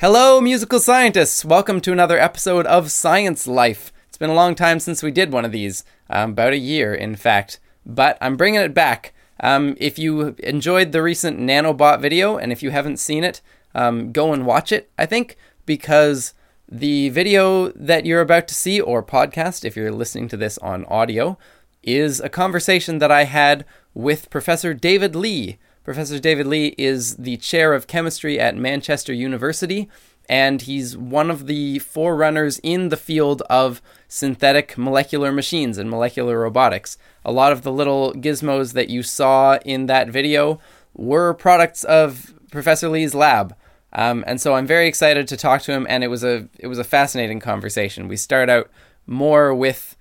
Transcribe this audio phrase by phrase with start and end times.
[0.00, 1.44] Hello, musical scientists!
[1.44, 3.92] Welcome to another episode of Science Life.
[4.08, 6.92] It's been a long time since we did one of these, um, about a year,
[6.92, 9.14] in fact, but I'm bringing it back.
[9.38, 13.40] Um, if you enjoyed the recent nanobot video, and if you haven't seen it,
[13.72, 16.34] um, go and watch it, I think, because
[16.68, 20.84] the video that you're about to see, or podcast, if you're listening to this on
[20.86, 21.38] audio,
[21.84, 25.60] is a conversation that I had with Professor David Leigh.
[25.88, 29.88] Professor David Leigh is the chair of chemistry at Manchester University,
[30.28, 36.40] and he's one of the forerunners in the field of synthetic molecular machines and molecular
[36.40, 36.98] robotics.
[37.24, 40.60] A lot of the little gizmos that you saw in that video
[40.92, 43.56] were products of Professor Leigh's lab.
[43.94, 46.66] Um, and so I'm very excited to talk to him, and it was a it
[46.66, 48.08] was a fascinating conversation.
[48.08, 48.70] We start out
[49.06, 49.96] more with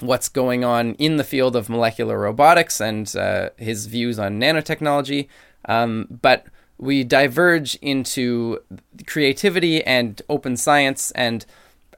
[0.00, 5.28] what's going on in the field of molecular robotics and uh, his views on nanotechnology,
[5.66, 6.46] um, but
[6.78, 8.58] we diverge into
[9.06, 11.46] creativity and open science and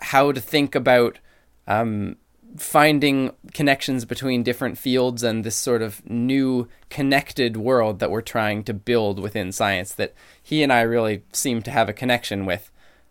[0.01, 1.19] how to think about
[1.67, 2.17] um,
[2.57, 8.63] finding connections between different fields and this sort of new connected world that we're trying
[8.65, 12.71] to build within science that he and I really seem to have a connection with.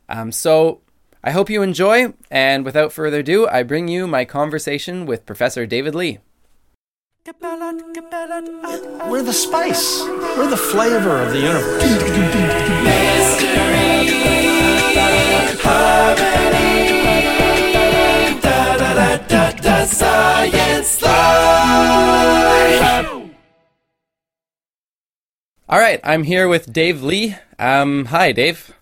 [0.10, 0.82] Um, so
[1.24, 5.66] I hope you enjoy, and without further ado, I bring you my conversation with Professor
[5.66, 6.20] David Leigh.
[9.10, 10.02] We're the spice.
[10.38, 11.84] We're the flavor of the universe.
[12.84, 14.08] Mystery,
[15.60, 17.20] harmony,
[18.40, 21.22] da da da da da, science life.
[25.68, 27.36] All right, I'm here with Dave Leigh.
[27.60, 28.77] Um, hi, Dave.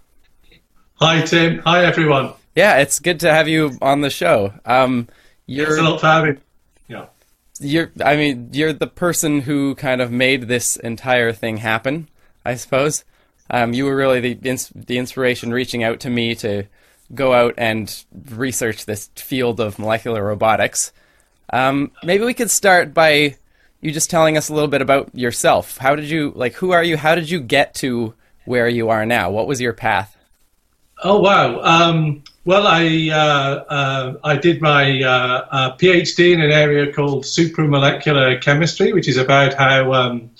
[0.99, 1.59] Hi, Tim.
[1.59, 2.33] Hi, everyone.
[2.55, 4.53] Yeah, it's good to have you on the show.
[4.65, 5.07] Um,
[5.45, 6.41] you're Thanks a lot for having.
[6.87, 7.07] Yeah.
[7.59, 12.07] you're I mean you're the person who kind of made this entire thing happen,
[12.45, 13.03] I suppose.
[13.49, 16.63] Um, you were really the ins- the inspiration reaching out to me to
[17.13, 20.93] go out and research this field of molecular robotics.
[21.51, 23.35] Um, maybe we could start by
[23.81, 25.77] you just telling us a little bit about yourself.
[25.77, 26.53] How did you like?
[26.53, 26.95] Who are you?
[26.95, 28.13] How did you get to
[28.45, 29.29] where you are now?
[29.29, 30.14] What was your path?
[31.07, 31.61] Oh wow.
[31.61, 37.25] Um, well, I uh, uh, I did my uh, uh, PhD in an area called
[37.25, 40.31] supramolecular chemistry, which is about how um,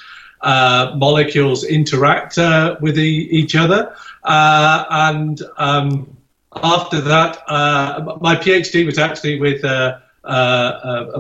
[0.41, 3.95] uh, molecules interact uh, with e- each other.
[4.23, 6.17] And um,
[6.55, 9.61] after that, my PhD was actually with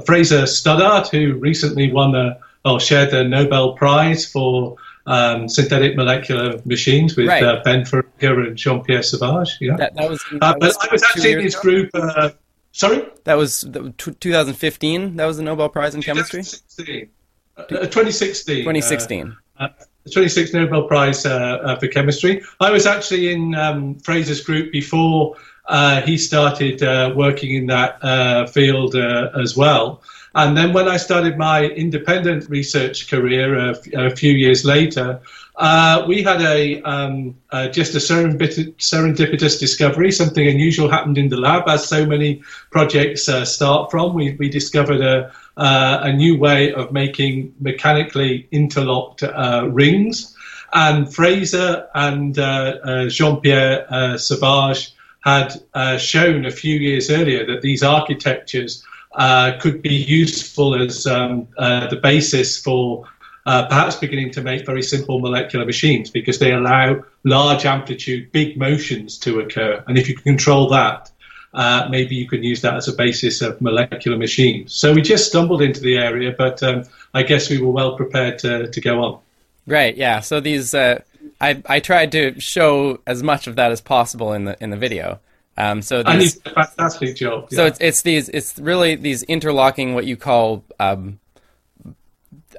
[0.07, 6.59] Fraser Stoddart, who recently won the or shared the Nobel Prize for um, synthetic molecular
[6.65, 7.43] machines with Right.
[7.43, 9.57] uh, Ben Feringa and Jean-Pierre Sauvage.
[9.61, 9.75] Yeah.
[9.77, 10.23] That, that was.
[10.31, 11.61] Uh, that but I was actually in ago?
[11.61, 11.89] group.
[11.93, 12.29] Uh,
[12.71, 15.15] sorry, That was the, t- 2015.
[15.17, 16.39] That was the Nobel Prize in chemistry.
[16.43, 17.09] 2016.
[17.57, 18.55] Uh, 2016.
[18.63, 19.37] 2016.
[19.59, 19.67] Uh,
[20.03, 22.43] the 26th Nobel Prize uh, uh, for chemistry.
[22.59, 25.35] I was actually in um, Fraser's group before
[25.67, 30.03] uh, he started uh, working in that uh, field uh, as well.
[30.35, 35.21] And then when I started my independent research career a, f- a few years later,
[35.55, 40.11] uh, we had a um, uh, just a serendipitous, discovery.
[40.11, 44.13] Something unusual happened in the lab, as so many projects uh, start from.
[44.13, 50.35] We, we discovered a, uh, a new way of making mechanically interlocked uh, rings.
[50.73, 57.09] And Fraser and uh, uh, Jean Pierre uh, Sauvage had uh, shown a few years
[57.09, 58.83] earlier that these architectures
[59.15, 63.05] uh, could be useful as um, uh, the basis for
[63.45, 68.57] uh, perhaps beginning to make very simple molecular machines because they allow large amplitude, big
[68.57, 69.83] motions to occur.
[69.87, 71.11] And if you control that,
[71.53, 74.73] uh, maybe you can use that as a basis of molecular machines.
[74.73, 76.83] So we just stumbled into the area, but um,
[77.13, 79.19] I guess we were well prepared to, to go on.
[79.65, 79.95] Right.
[79.95, 80.19] Yeah.
[80.19, 81.01] So these, uh,
[81.39, 84.77] I I tried to show as much of that as possible in the in the
[84.77, 85.19] video.
[85.57, 87.47] Um, so these, a fantastic job.
[87.49, 91.19] so it's it's these it's really these interlocking what you call um,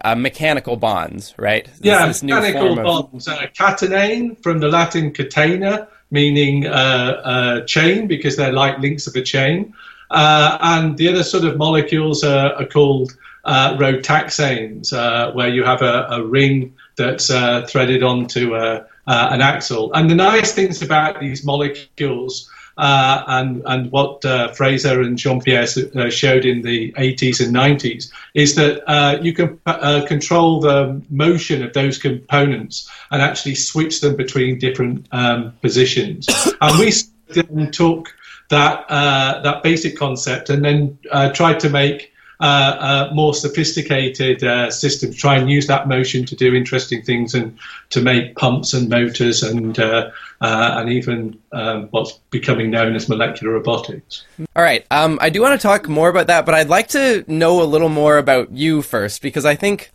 [0.03, 1.69] uh, mechanical bonds, right?
[1.81, 3.29] Yeah, this new mechanical form of- bonds.
[3.29, 9.23] Uh, catenane from the Latin catena, meaning uh, chain, because they're like links of a
[9.23, 9.75] chain.
[10.11, 13.13] Uh, and the other sort of molecules are, are called
[13.45, 19.93] uh, rotaxanes, uh, where you have a, a ring that's uh, threaded onto an axle.
[19.93, 25.41] And the nice things about these molecules uh, and and what uh, Fraser and Jean
[25.41, 30.61] Pierre uh, showed in the 80s and 90s is that uh, you can uh, control
[30.61, 36.27] the motion of those components and actually switch them between different um, positions.
[36.61, 36.93] and we
[37.29, 38.15] then took
[38.51, 44.45] that uh, that basic concept and then uh, tried to make uh, uh, more sophisticated
[44.45, 47.59] uh, systems try and use that motion to do interesting things and
[47.91, 50.11] to make pumps and motors and uh,
[50.41, 54.25] uh, and even um, what's becoming known as molecular robotics.
[54.55, 54.85] All right.
[54.91, 57.65] Um, I do want to talk more about that, but I'd like to know a
[57.65, 59.91] little more about you first, because I think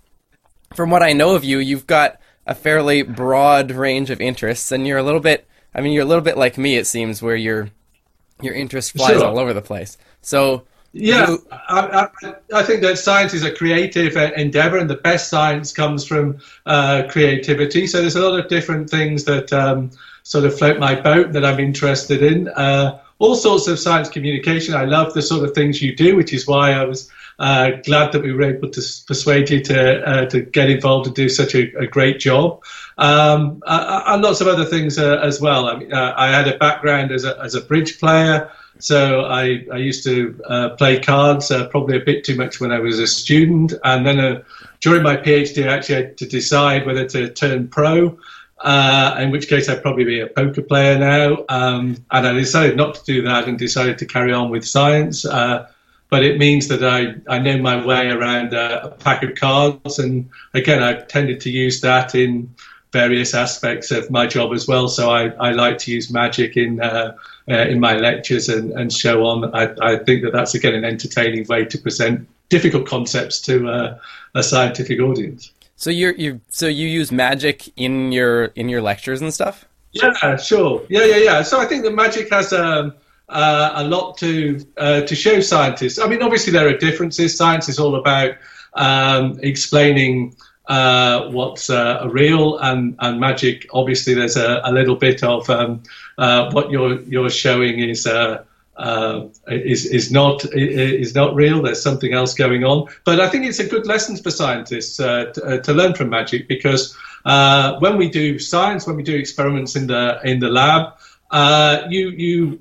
[0.74, 4.88] from what I know of you, you've got a fairly broad range of interests, and
[4.88, 5.48] you're a little bit.
[5.76, 7.70] I mean, you're a little bit like me, it seems, where your
[8.42, 9.26] your interest flies Sure.
[9.26, 9.96] all over the place.
[10.22, 15.30] So Yeah, I, I, I think that science is a creative endeavor, and the best
[15.30, 17.88] science comes from uh, creativity.
[17.88, 19.92] So there's a lot of different things that um,
[20.24, 22.50] sort of float my boat that I'm interested in.
[22.50, 24.74] Uh, all sorts of science communication.
[24.74, 27.10] I love the sort of things you do, which is why I was
[27.40, 31.16] uh, glad that we were able to persuade you to uh, to get involved and
[31.16, 32.64] do such a, a great job.
[32.98, 35.68] Um, uh, and lots of other things uh, as well.
[35.68, 38.52] I mean, uh, I had a background as a, as a bridge player.
[38.84, 42.72] So I, I used to uh, play cards uh, probably a bit too much when
[42.72, 44.42] I was a student, and then uh,
[44.82, 48.18] during my PhD, I actually had to decide whether to turn pro.
[48.64, 51.46] Uh, in which case, I'd probably be a poker player now.
[51.50, 55.26] Um, and I decided not to do that and decided to carry on with science.
[55.26, 55.68] Uh,
[56.10, 59.98] but it means that I, I know my way around uh, a pack of cards.
[59.98, 62.54] And again, I've tended to use that in
[62.92, 64.88] various aspects of my job as well.
[64.90, 67.16] So I, I like to use magic in uh,
[67.50, 69.54] uh, in my lectures and, and show on.
[69.56, 74.00] I, I think that that's again an entertaining way to present difficult concepts to uh,
[74.36, 75.52] a scientific audience.
[75.76, 79.66] so you're you so you use magic in your in your lectures and stuff.
[79.94, 80.84] Yeah, sure.
[80.90, 81.42] Yeah, yeah, yeah.
[81.42, 82.94] So I think that magic has um,
[83.28, 86.00] uh, a lot to uh, to show scientists.
[86.00, 87.36] I mean, obviously there are differences.
[87.36, 88.36] Science is all about
[88.74, 90.36] um, explaining
[90.68, 93.68] uh, what's uh, real, and, and magic.
[93.74, 95.84] Obviously, there's a, a little bit of um,
[96.18, 98.06] uh, what you're you're showing is.
[98.08, 98.44] Uh,
[98.78, 101.62] uh, is is not is not real.
[101.62, 102.88] There's something else going on.
[103.06, 106.48] But I think it's a good lesson for scientists uh, to, to learn from magic
[106.48, 110.94] because when we do science, when we do experiments in the in the lab,
[111.92, 112.60] you you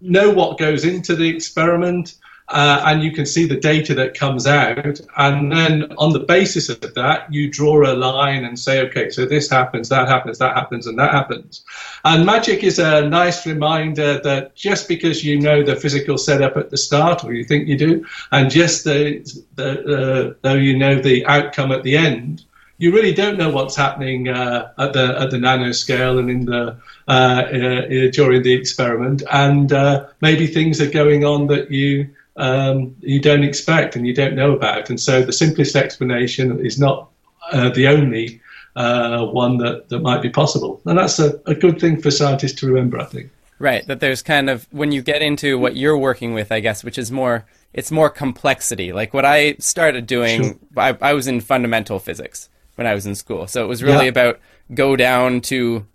[0.00, 2.14] know what goes into the experiment.
[2.48, 6.68] Uh, and you can see the data that comes out, and then on the basis
[6.68, 10.54] of that, you draw a line and say, okay, so this happens, that happens, that
[10.54, 11.64] happens, and that happens.
[12.04, 16.68] And magic is a nice reminder that just because you know the physical setup at
[16.68, 19.24] the start, or you think you do, and just the,
[19.54, 22.44] the, uh, though you know the outcome at the end,
[22.76, 26.76] you really don't know what's happening uh, at the at the nanoscale and in the
[27.08, 32.94] uh, uh, during the experiment, and uh, maybe things are going on that you um,
[33.00, 34.90] you don't expect and you don't know about.
[34.90, 37.10] And so the simplest explanation is not
[37.52, 38.40] uh, the only
[38.76, 40.80] uh, one that, that might be possible.
[40.84, 43.30] And that's a, a good thing for scientists to remember, I think.
[43.60, 46.82] Right, that there's kind of when you get into what you're working with, I guess,
[46.82, 48.92] which is more it's more complexity.
[48.92, 53.14] Like what I started doing, I, I was in fundamental physics when I was in
[53.14, 54.10] school, so it was really Yeah.
[54.10, 54.40] about
[54.74, 55.86] go down to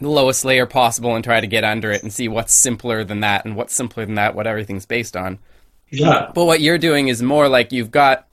[0.00, 3.20] the lowest layer possible and try to get under it and see what's simpler than
[3.20, 5.38] that and what's simpler than that, what everything's based on.
[5.90, 6.30] Yeah.
[6.34, 8.26] But what you're doing is more like you've got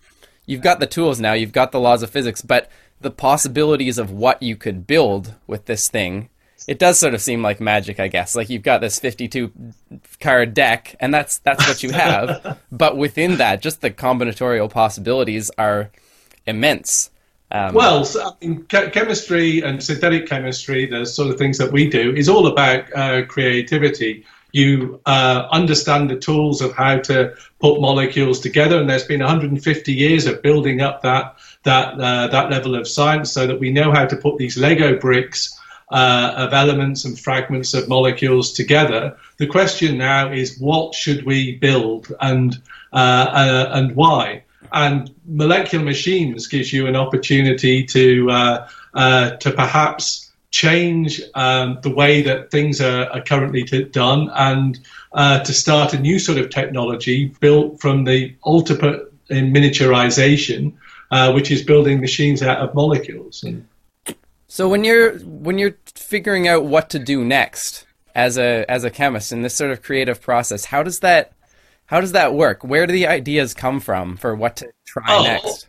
[0.46, 2.70] you've got the tools now, you've got the laws of physics, but
[3.02, 6.30] the possibilities of what you could build with this thing,
[6.68, 8.36] it does sort of seem like magic, I guess.
[8.36, 9.52] Like you've got this 52
[10.20, 15.52] card deck and that's that's what you have, but within that, just the combinatorial possibilities
[15.58, 15.92] are
[16.46, 17.12] immense.
[17.52, 21.72] Um, Well, so, I mean, che- chemistry and synthetic chemistry, the sort of things that
[21.72, 24.26] we do, is all about uh, creativity.
[24.56, 29.92] You uh, understand the tools of how to put molecules together, and there's been 150
[29.92, 33.92] years of building up that that uh, that level of science, so that we know
[33.92, 35.60] how to put these Lego bricks
[35.92, 39.18] uh, of elements and fragments of molecules together.
[39.40, 42.58] The question now is, what should we build, and
[42.94, 44.44] uh, uh, and why?
[44.72, 48.68] and molecular machines gives you an opportunity to uh,
[49.38, 50.25] to perhaps
[50.56, 54.80] change um, the way that things are, are currently t- done and
[55.12, 60.72] uh, to start a new sort of technology built from the ultimate in miniaturization,
[61.12, 63.44] uh, which is building machines out of molecules.
[63.44, 63.68] And
[64.48, 68.90] So when you're when you're figuring out what to do next as a as a
[68.90, 71.34] chemist in this sort of creative process, how does that
[71.88, 72.64] how does that work?
[72.64, 75.24] Where do the ideas come from for what to try Oh.
[75.24, 75.68] next?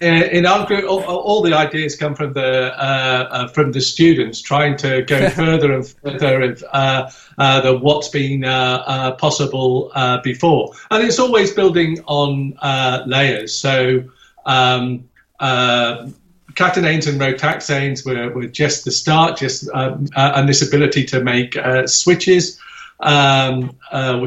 [0.00, 3.80] In in our group, all, all the ideas come from the uh, uh, from the
[3.80, 9.12] students trying to go further and further of uh, uh, the what's been uh, uh,
[9.12, 13.54] possible uh, before, and it's always building on uh, layers.
[13.54, 14.04] So.
[14.46, 15.08] Um,
[15.40, 16.08] uh,
[16.54, 21.22] catenanes and rotaxanes were, were just the start, just um, uh, and this ability to
[21.22, 22.58] make uh, switches.
[23.00, 24.26] Um, uh,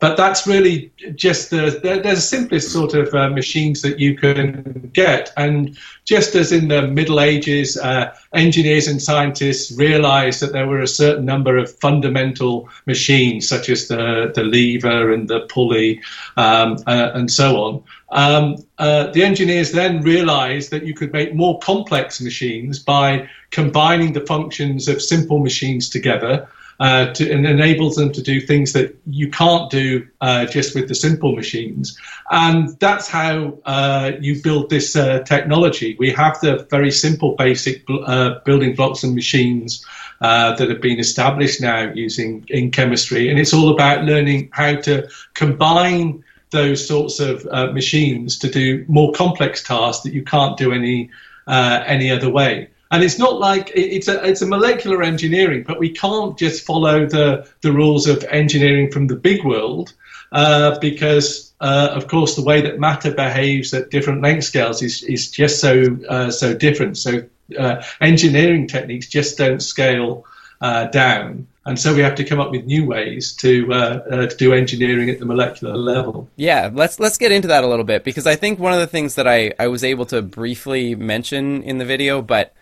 [0.00, 4.90] but that's really just the, the, the simplest sort of uh, machines that you can
[4.92, 5.32] get.
[5.36, 10.80] And just as in the Middle Ages, uh, engineers and scientists realized that there were
[10.80, 16.02] a certain number of fundamental machines, such as the, the lever and the pulley
[16.36, 17.84] um, uh, and so on.
[18.10, 24.12] Um, uh, the engineers then realized that you could make more complex machines by combining
[24.12, 26.46] the functions of simple machines together
[26.82, 30.88] uh, to, and enables them to do things that you can't do uh, just with
[30.88, 31.96] the simple machines.
[32.32, 35.94] And that's how uh, you build this uh, technology.
[36.00, 39.86] We have the very simple, basic uh, building blocks and machines
[40.20, 45.08] that have been established now using in chemistry, and it's all about learning how to
[45.34, 51.10] combine those sorts of machines to do more complex tasks that you can't do any
[51.46, 52.71] any other way.
[52.92, 57.06] And it's not like it's a it's a molecular engineering, but we can't just follow
[57.06, 59.94] the the rules of engineering from the big world
[60.30, 65.02] uh, because, uh, of course, the way that matter behaves at different length scales is
[65.04, 66.98] is just so uh, so different.
[66.98, 67.22] So
[67.58, 70.26] uh, engineering techniques just don't scale
[70.60, 71.46] uh, down.
[71.64, 73.76] And so we have to come up with new ways to uh,
[74.10, 76.28] uh, to do engineering at the molecular level.
[76.36, 78.86] Yeah, let's let's get into that a little bit because I think one of the
[78.86, 82.52] things that I, I was able to briefly mention in the video, but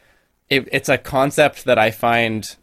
[0.50, 2.56] it, it's a concept that I find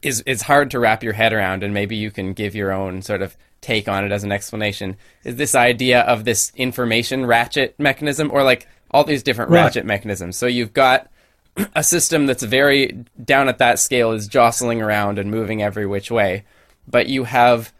[0.00, 3.02] is is hard to wrap your head around, and maybe you can give your own
[3.02, 4.96] sort of take on it as an explanation.
[5.24, 9.64] Is this idea of this information ratchet mechanism, or like all these different right.
[9.64, 10.36] ratchet mechanisms?
[10.36, 11.10] So you've got
[11.74, 16.10] a system that's very down at that scale is jostling around and moving every which
[16.10, 16.44] way,
[16.86, 17.72] but you have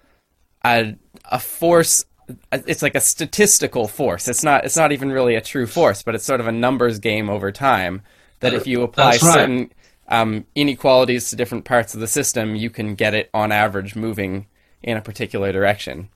[0.65, 0.97] a
[1.31, 2.05] a force
[2.53, 4.29] it's like a statistical force.
[4.29, 6.99] It's not it's not even really a true force, but it's sort of a numbers
[6.99, 8.03] game over time
[8.43, 9.21] that if you apply right.
[9.21, 9.73] certain
[10.09, 14.47] um, inequalities to different parts of the system, you can get it on average moving
[14.83, 16.11] in a particular direction.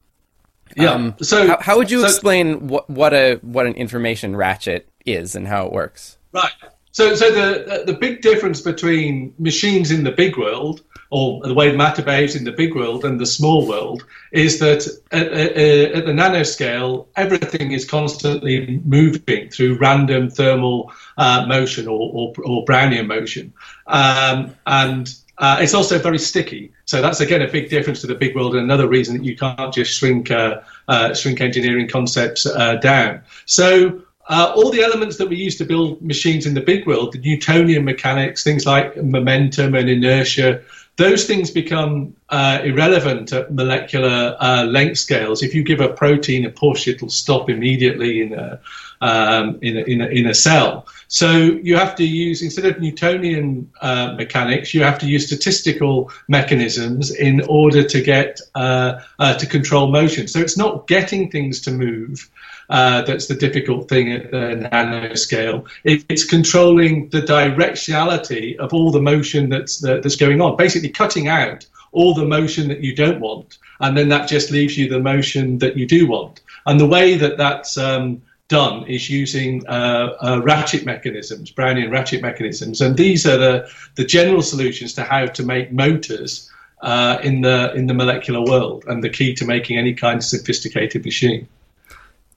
[0.77, 0.91] Yeah.
[0.91, 4.89] Um, so how, how, would you so, explain what what a what an information ratchet
[5.05, 6.19] is and how it works?
[6.33, 6.53] Right.
[6.93, 11.75] So so the the big difference between machines in the big world or the way
[11.75, 16.07] matter behaves in the big world and the small world is that at, at, at
[16.07, 23.07] the nanoscale, everything is constantly moving through random thermal uh, motion or, or, or, Brownian
[23.07, 23.53] motion.
[23.87, 26.73] Um, and uh, it's also very sticky.
[26.87, 29.37] So that's again a big difference to the big world, and another reason that you
[29.37, 33.23] can't just shrink uh, uh shrink engineering concepts uh, down.
[33.45, 37.13] So uh, all the elements that we use to build machines in the big world,
[37.13, 40.63] the Newtonian mechanics, things like momentum and inertia,
[40.97, 45.43] those things become uh, irrelevant at molecular uh, length scales.
[45.43, 48.61] If you give a protein a push, it'll stop immediately in a,
[49.03, 50.87] um, in, a, in, a, in, a, cell.
[51.09, 56.11] So you have to use, instead of Newtonian uh, mechanics, you have to use statistical
[56.29, 60.29] mechanisms in order to get uh, uh, to control motion.
[60.29, 62.31] So it's not getting things to move.
[62.69, 65.67] Uh, that's the difficult thing at the nanoscale.
[65.85, 70.57] It, it's controlling the directionality of all the motion that's that, that's going on.
[70.57, 74.77] Basically, cutting out all the motion that you don't want, and then that just leaves
[74.77, 76.41] you the motion that you do want.
[76.67, 82.21] And the way that that's um, done is using uh, uh, ratchet mechanisms, Brownian ratchet
[82.21, 86.51] mechanisms, and these are the the general solutions to how to make motors.
[86.83, 90.25] Uh, in the in the molecular world, and the key to making any kind of
[90.25, 91.49] sophisticated machine.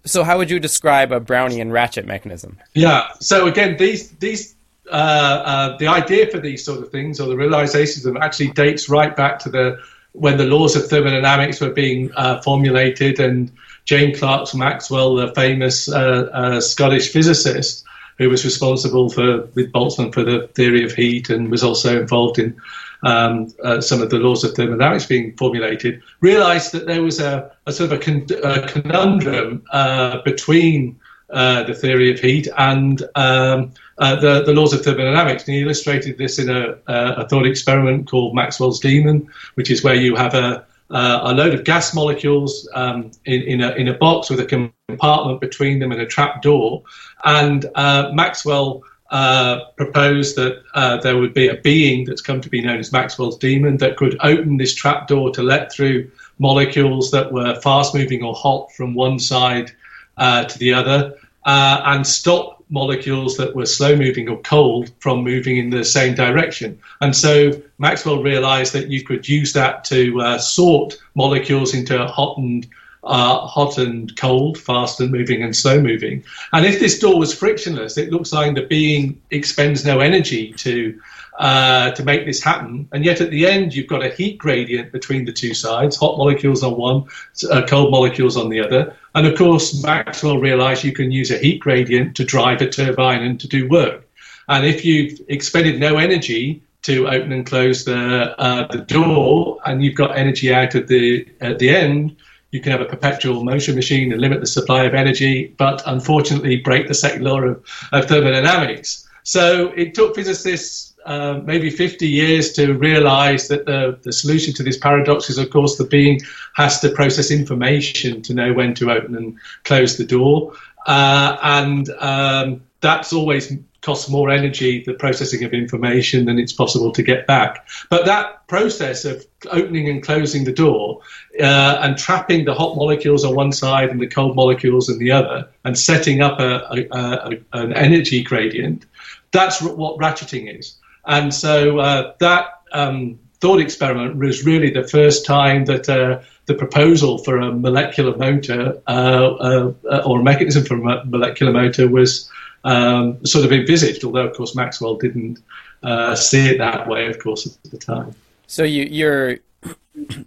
[0.10, 2.58] So, how would you describe a Brownian ratchet mechanism?
[2.74, 3.10] Yeah.
[3.20, 4.56] So again, these these
[4.92, 8.52] uh, uh, the idea for these sort of things, or the realization of them, actually
[8.52, 9.80] dates right back to the
[10.14, 13.52] when the laws of thermodynamics were being uh, formulated, and
[13.86, 17.84] James Clerk Maxwell, the famous uh, uh, Scottish physicist,
[18.20, 22.38] who was responsible for with Boltzmann for the theory of heat, and was also involved
[22.38, 22.56] in
[23.02, 27.50] um, uh, some of the laws of thermodynamics being formulated, realized that there was a,
[27.66, 31.00] a sort of a, con- a conundrum uh, between
[31.30, 35.46] uh, the theory of heat and um, uh, the, the laws of thermodynamics.
[35.48, 39.96] And he illustrated this in a, a thought experiment called Maxwell's Demon, which is where
[39.96, 44.30] you have a, a load of gas molecules um, in, in, a, in a box
[44.30, 46.84] with a compartment between them and a trap door.
[47.24, 52.50] And uh, Maxwell uh, proposed that uh, there would be a being that's come to
[52.50, 57.12] be known as Maxwell's demon that could open this trap door to let through molecules
[57.12, 59.72] that were fast moving or hot from one side
[60.18, 61.16] uh, to the other
[61.46, 66.14] uh, and stop molecules that were slow moving or cold from moving in the same
[66.16, 66.80] direction.
[67.02, 72.38] And so Maxwell realized that you could use that to uh, sort molecules into hot
[72.38, 72.68] and
[73.04, 76.24] uh, hot and cold, fast and moving and slow moving.
[76.52, 81.00] And if this door was frictionless, it looks like the being expends no energy to
[81.40, 82.88] uh, to make this happen.
[82.92, 86.18] And yet at the end, you've got a heat gradient between the two sides, hot
[86.18, 87.06] molecules on one,
[87.50, 88.94] uh, cold molecules on the other.
[89.16, 93.24] And of course, Maxwell realized you can use a heat gradient to drive a turbine
[93.24, 94.06] and to do work.
[94.50, 99.82] And if you've expended no energy to open and close the, uh, the door and
[99.82, 102.18] you've got energy out at the, at the end,
[102.52, 106.58] you can have a perpetual motion machine and limit the supply of energy, but unfortunately
[106.58, 109.08] break the second law of, of thermodynamics.
[109.24, 114.62] So it took physicists uh, maybe 50 years to realize that the, the solution to
[114.62, 116.22] this paradox is, of course, the being
[116.56, 120.54] has to process information to know when to open and close the door.
[120.86, 123.52] Uh, and um, that's always
[123.82, 127.68] costs more energy, the processing of information, than it's possible to get back.
[127.90, 131.00] But that process of opening and closing the door
[131.40, 135.10] uh, and trapping the hot molecules on one side and the cold molecules on the
[135.10, 138.86] other, and setting up a, a, a, an energy gradient,
[139.32, 140.76] that's what ratcheting is.
[141.06, 146.54] And so uh, that um, thought experiment was really the first time that uh, the
[146.54, 149.74] proposal for a molecular motor uh, uh,
[150.06, 152.30] or a mechanism for a molecular motor was
[152.64, 155.40] um, sort of envisaged, although, of course, Maxwell didn't
[155.84, 158.14] uh, see it that way, of course, at the time.
[158.48, 159.38] So you, your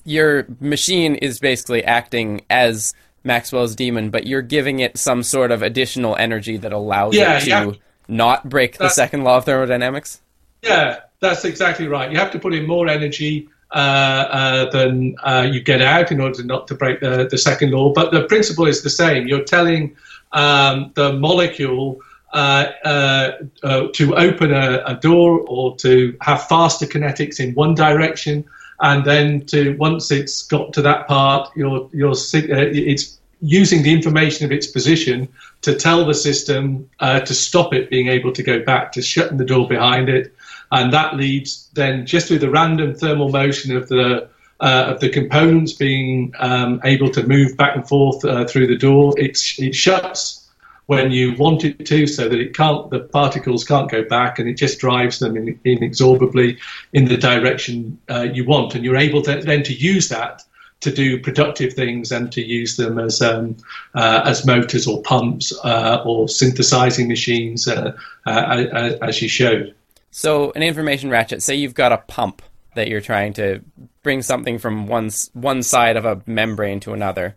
[0.04, 5.62] your machine is basically acting as Maxwell's demon, but you're giving it some sort of
[5.62, 7.72] additional energy that allows yeah, it to yeah.
[8.08, 10.21] not break the second law of thermodynamics.
[10.62, 12.11] Yeah, that's exactly right.
[12.11, 16.21] You have to put in more energy uh, uh, than uh, you get out in
[16.21, 17.92] order not to break the, the second law.
[17.92, 19.26] But the principle is the same.
[19.26, 19.97] You're telling
[20.33, 22.00] um, the molecule
[22.33, 27.75] uh, uh, uh, to open a, a, door or to have faster kinetics in one
[27.75, 28.45] direction,
[28.81, 34.47] and then to once it's got to that part, you're, you're it's using the information
[34.47, 35.28] of its position
[35.61, 39.45] to tell the system to stop it being able to go back, to shutting the
[39.45, 40.35] door behind it,
[40.72, 44.28] and that leads then just through the random thermal motion of the
[44.60, 48.76] uh, of the components being um, able to move back and forth uh, through the
[48.76, 49.12] door.
[49.16, 50.48] it shuts
[50.86, 54.48] when you want it to, so that it can't, the particles can't go back, and
[54.48, 56.58] it just drives them in, inexorably
[56.92, 60.42] in the direction uh, you want, and you're able to, then to use that
[60.80, 63.56] to do productive things and to use them as um,
[63.94, 67.92] uh, as motors or pumps uh, or synthesizing machines, uh,
[68.26, 69.74] as you showed.
[70.12, 71.42] So, an information ratchet.
[71.42, 72.42] Say you've got a pump
[72.77, 73.61] that you're trying to
[74.05, 77.37] bring something from one one side of a membrane to another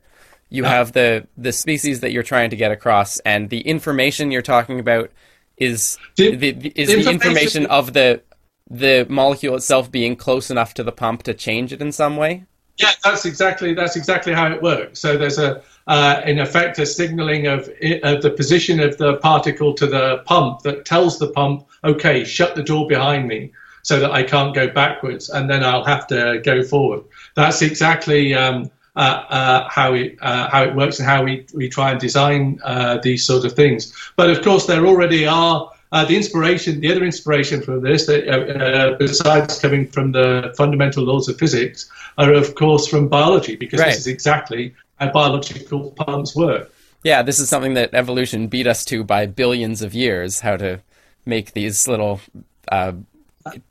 [0.50, 0.70] you ah.
[0.70, 4.80] have the the species that you're trying to get across, and the information you're talking
[4.80, 5.12] about
[5.58, 8.22] is the, the is the information, the information of the
[8.70, 12.46] the molecule itself being close enough to the pump to change it in some way.
[12.78, 15.00] Yeah, that's exactly that's exactly how it works.
[15.00, 17.70] So there's a uh, in effect a signaling of,
[18.04, 22.56] of the position of the particle to the pump that tells the pump, okay, shut
[22.56, 23.52] the door behind me
[23.84, 27.04] so that I can't go backwards, and then I'll have to go forward.
[27.36, 31.68] That's exactly um, uh, uh, how it uh, how it works and how we, we
[31.68, 32.60] try and design
[33.04, 33.94] these sort of things.
[34.16, 35.72] But of course, there already are.
[35.96, 41.06] Uh, the inspiration, the other inspiration from this, uh, uh, besides coming from the fundamental
[41.06, 43.92] laws of physics, are of course from biology, because right.
[43.92, 46.70] this is exactly how biological pumps work.
[47.06, 50.42] Yeah, this is something that evolution beat us to by billions of years.
[50.42, 50.82] How to
[51.26, 52.20] make these little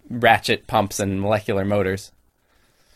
[0.08, 2.10] ratchet pumps and molecular motors.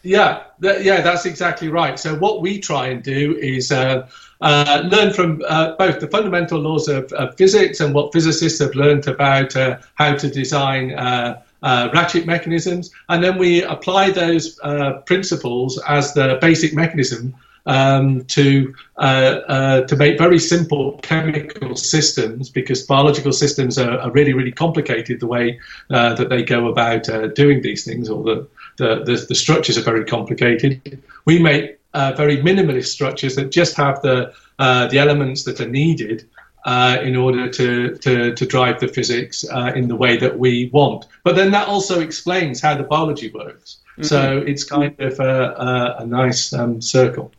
[0.08, 1.98] Yeah, th- yeah, that's exactly right.
[1.98, 4.08] So what we try and do is uh,
[4.40, 8.74] uh, learn from uh, both the fundamental laws of, of, physics and what physicists have
[8.74, 14.58] learned about uh, how to design uh, uh, ratchet mechanisms, and then we apply those
[15.04, 17.34] principles as the basic mechanism
[17.68, 24.10] um, to uh, uh, to make very simple chemical systems because biological systems are, are
[24.10, 28.48] really really complicated the way uh, that they go about doing these things or the
[28.78, 31.02] the, the, the structures are very complicated.
[31.24, 35.68] We make uh, very minimalist structures that just have the uh, the elements that are
[35.68, 36.28] needed
[36.64, 40.68] uh, in order to, to, to drive the physics uh, in the way that we
[40.72, 41.06] want.
[41.22, 43.78] But then that also explains how the biology works.
[43.92, 44.02] Mm-hmm.
[44.02, 47.32] So it's kind of a, a, a nice um, circle.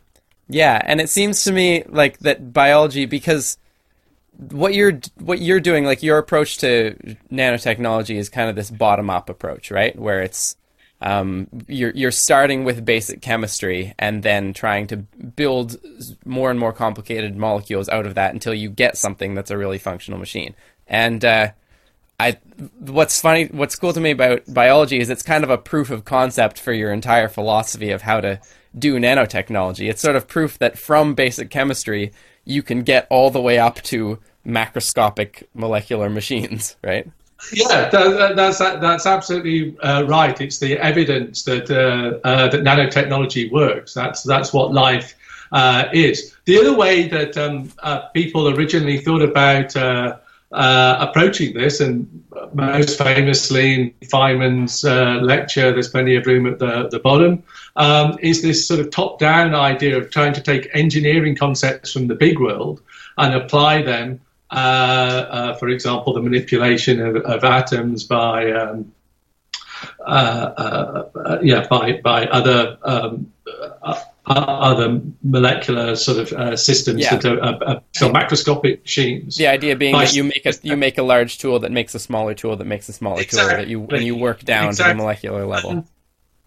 [0.48, 3.56] Yeah, and it seems to me like that biology because
[4.48, 6.96] what you're what you're doing like your approach to
[7.30, 9.96] nanotechnology is kind of this bottom up approach, right?
[9.96, 10.56] Where it's
[11.00, 15.76] um, you're you're starting with basic chemistry and then trying to build
[16.24, 19.78] more and more complicated molecules out of that until you get something that's a really
[19.78, 20.54] functional machine.
[20.86, 21.52] And uh,
[22.18, 22.36] I,
[22.78, 26.04] what's funny, what's cool to me about biology is it's kind of a proof of
[26.04, 28.40] concept for your entire philosophy of how to
[28.78, 29.88] do nanotechnology.
[29.88, 32.12] It's sort of proof that from basic chemistry
[32.44, 37.10] you can get all the way up to macroscopic molecular machines, right?
[37.52, 40.40] Yeah, that, that's that's absolutely uh, right.
[40.40, 43.94] It's the evidence that uh, uh, that nanotechnology works.
[43.94, 45.14] That's that's what life
[45.52, 46.36] uh, is.
[46.44, 50.16] The other way that um, uh, people originally thought about uh,
[50.52, 57.00] approaching this, and most famously in Feynman's lecture, "There's plenty of room at the the
[57.00, 57.42] bottom,"
[57.76, 62.14] um, is this sort of top-down idea of trying to take engineering concepts from the
[62.14, 62.82] big world
[63.18, 68.92] and apply them for example, the manipulation of, of atoms by um,
[70.06, 73.32] uh, uh yeah by by other um,
[73.82, 77.16] uh, other molecular sort of uh, systems yeah.
[77.16, 79.36] that are, are, are macroscopic machines.
[79.36, 81.94] The idea being by that you make a you make a large tool that makes
[81.94, 83.50] a smaller tool that makes a smaller exactly.
[83.50, 84.92] tool that you when you work down exactly.
[84.92, 85.70] to the molecular level.
[85.70, 85.84] And,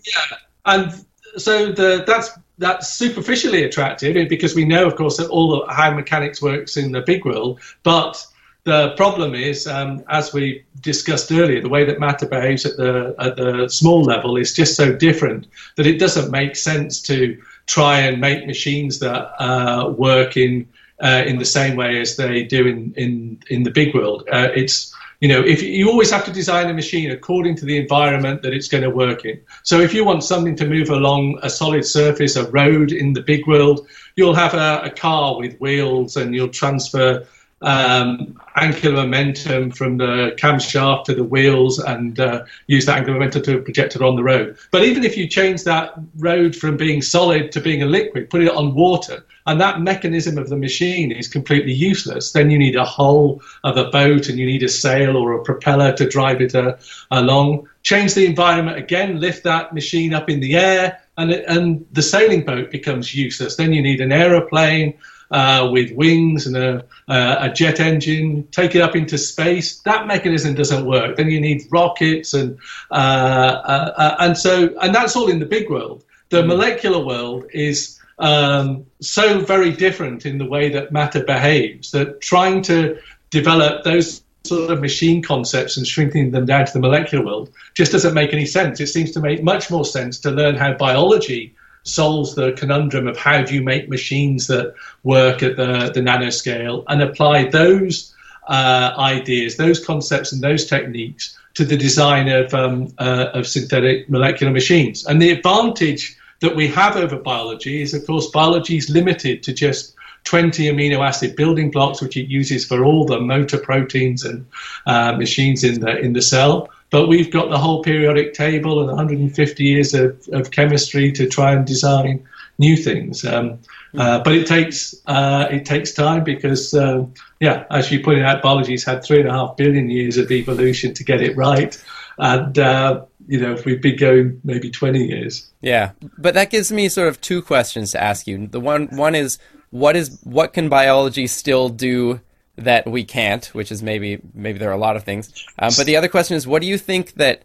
[0.06, 1.06] yeah, and
[1.38, 5.92] so the that's that's superficially attractive because we know, of course, that all the how
[5.94, 7.60] mechanics works in the big world.
[7.84, 8.26] But
[8.63, 13.16] the problem is, um, as we discussed earlier, the way that matter behaves at the
[13.20, 18.00] at the small level is just so different that it doesn't make sense to try
[18.00, 20.68] and make machines that uh, work in
[21.02, 24.24] uh, in the same way as they do in in in the big world.
[24.32, 27.78] Uh, it's you know, if you always have to design a machine according to the
[27.78, 29.40] environment that it's going to work in.
[29.64, 33.22] So if you want something to move along a solid surface, a road in the
[33.22, 37.26] big world, you'll have a, a car with wheels and you'll transfer
[37.62, 43.44] um, angular momentum from the camshaft to the wheels and uh, use that angular momentum
[43.44, 44.58] to project it on the road.
[44.72, 48.42] But even if you change that road from being solid to being a liquid, put
[48.42, 52.76] it on water, and that mechanism of the machine is completely useless, then you need
[52.76, 56.42] a hull of a boat and you need a sail or a propeller to drive
[56.42, 56.76] it uh,
[57.12, 57.68] along.
[57.84, 62.02] Change the environment again, lift that machine up in the air, and, it, and the
[62.02, 63.56] sailing boat becomes useless.
[63.56, 64.94] Then you need an aeroplane
[65.32, 69.80] uh, with wings and a, uh, a, jet engine, take it up into space.
[69.80, 71.18] That mechanism doesn't work.
[71.18, 72.58] Then you need rockets and
[72.92, 76.04] uh, uh, uh and so and that's all in the big world.
[76.30, 76.48] The mm.
[76.48, 82.62] molecular world is um, so very different in the way that matter behaves that trying
[82.62, 82.98] to
[83.32, 87.92] develop those sort of machine concepts and shrinking them down to the molecular world just
[87.92, 88.80] doesn't make any sense.
[88.80, 93.18] It seems to make much more sense to learn how biology solves the conundrum of
[93.18, 98.16] how do you make machines that work at the, the nanoscale and apply those
[98.48, 104.10] uh, ideas, those concepts, and those techniques to the design of, um, uh, of synthetic
[104.10, 105.06] molecular machines.
[105.06, 109.54] And the advantage that we have over biology is, of course, biology is limited to
[109.54, 114.46] just 20 amino acid building blocks, which it uses for all the motor proteins and
[114.86, 116.70] uh, machines in the in the cell.
[116.90, 121.54] But we've got the whole periodic table and 150 years of, of chemistry to try
[121.54, 122.28] and design
[122.60, 123.26] new things.
[123.26, 123.60] Um,
[123.98, 127.06] uh, but it takes uh, it takes time because, uh,
[127.40, 130.94] yeah, as you pointed out, biology's had three and a half billion years of evolution
[130.96, 131.82] to get it right,
[132.18, 135.52] and uh, you know if we've been going maybe 20 years.
[135.62, 138.48] Yeah, but that gives me sort of two questions to ask you.
[138.48, 139.38] The one one is
[139.70, 142.22] what is what can biology still do
[142.56, 145.32] that we can't, which is maybe maybe there are a lot of things.
[145.58, 147.44] Um, but the other question is, what do you think that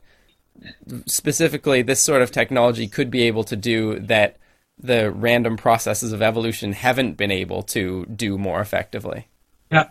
[1.07, 4.37] specifically this sort of technology could be able to do that
[4.79, 9.29] the random processes of evolution haven't been able to do more effectively?
[9.71, 9.89] Yeah.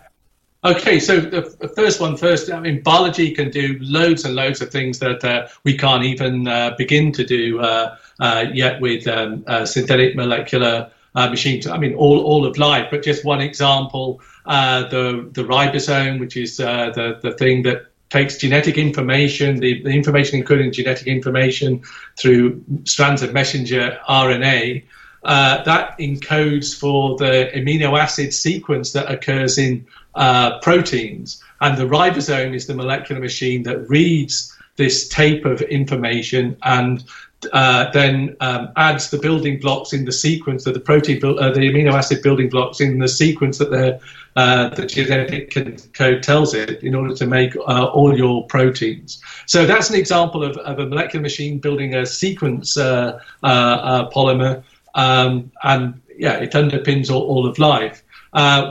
[0.64, 2.50] Okay, so the first one first.
[2.50, 6.48] I mean, biology can do loads and loads of things that uh, we can't even
[6.48, 11.68] uh, begin to do uh, uh yet with um, uh, synthetic molecular uh, machines.
[11.68, 16.56] I mean, all, all of life, but just one example the the ribosome, which is
[16.56, 21.82] the the thing that takes genetic information, the, the information including genetic information
[22.18, 24.84] through strands of messenger RNA.
[25.22, 29.86] Uh, that encodes for the amino acid sequence that occurs in
[30.18, 31.42] uh, proteins.
[31.60, 37.04] And the ribosome is the molecular machine that reads this tape of information and
[37.52, 41.60] uh, then um, adds the building blocks in the sequence of the protein, uh, the
[41.60, 44.00] amino acid building blocks in the sequence that the,
[44.34, 45.54] uh, the genetic
[45.94, 49.22] code tells it in order to make uh, all your proteins.
[49.46, 54.62] So that's an example of, of a molecular machine building a sequence uh, uh, polymer,
[54.94, 58.02] um, and yeah, it underpins all, all of life.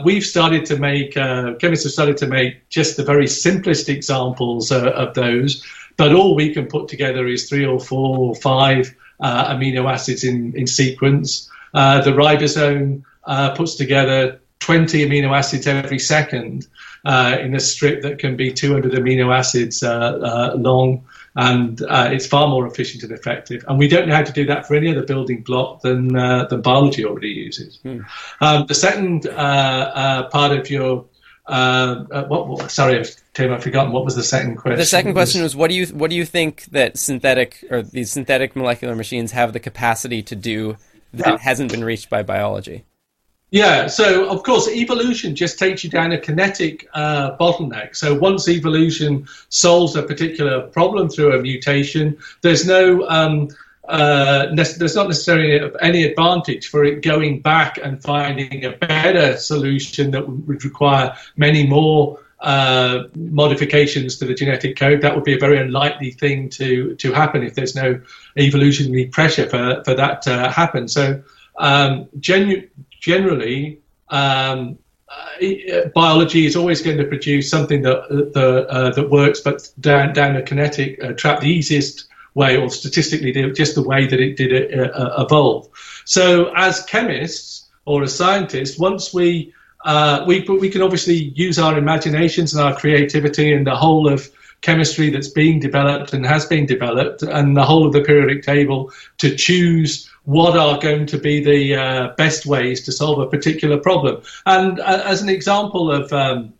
[0.04, 5.14] We've started to make, chemists have started to make just the very simplest examples of
[5.14, 5.64] those
[5.98, 10.24] but all we can put together is three or four or five uh, amino acids
[10.24, 11.50] in, in sequence.
[11.74, 16.66] Uh, the ribosome uh, puts together 20 amino acids every second
[17.04, 21.04] uh, in a strip that can be 200 amino acids uh, uh, long.
[21.40, 21.80] And
[22.12, 23.64] it's far more efficient and effective.
[23.68, 26.60] And we don't know how to do that for any other building block than, than
[26.62, 27.78] biology already uses.
[27.84, 28.00] Hmm.
[28.40, 31.06] Um, the second part of your
[31.48, 33.90] uh, uh, what, what, sorry, Tim, I've forgotten.
[33.90, 34.78] What was the second question?
[34.78, 38.12] The second question was, what do you what do you think that synthetic or these
[38.12, 40.76] synthetic molecular machines have the capacity to do
[41.14, 41.38] that Yeah.
[41.38, 42.84] hasn't been reached by biology?
[43.50, 47.96] Yeah, so of course, evolution just takes you down a kinetic uh, bottleneck.
[47.96, 53.48] So once evolution solves a particular problem through a mutation, there's no um,
[53.88, 59.38] uh, nec- there's not necessarily any advantage for it going back and finding a better
[59.38, 65.00] solution that would would require many more uh, modifications to the genetic code.
[65.00, 67.98] That would be a very unlikely thing to to happen if there's no
[68.36, 70.86] evolutionary pressure for for that to happen.
[70.86, 71.22] So
[71.56, 72.68] um, genu-
[73.00, 79.40] generally, um, uh, biology is always going to produce something that that, uh, that works,
[79.40, 84.20] but down down a kinetic uh, the easiest way, or statistically, just the way that
[84.20, 85.68] it did uh, uh, evolve.
[86.04, 89.52] So, as chemists or as scientists, once we
[89.84, 94.30] uh, we we can obviously use our imaginations and our creativity and the whole of
[94.60, 98.90] chemistry that's being developed and has been developed and the whole of the periodic table
[99.18, 103.78] to choose what are going to be the uh, best ways to solve a particular
[103.78, 104.20] problem.
[104.44, 106.52] And uh, as an example of um,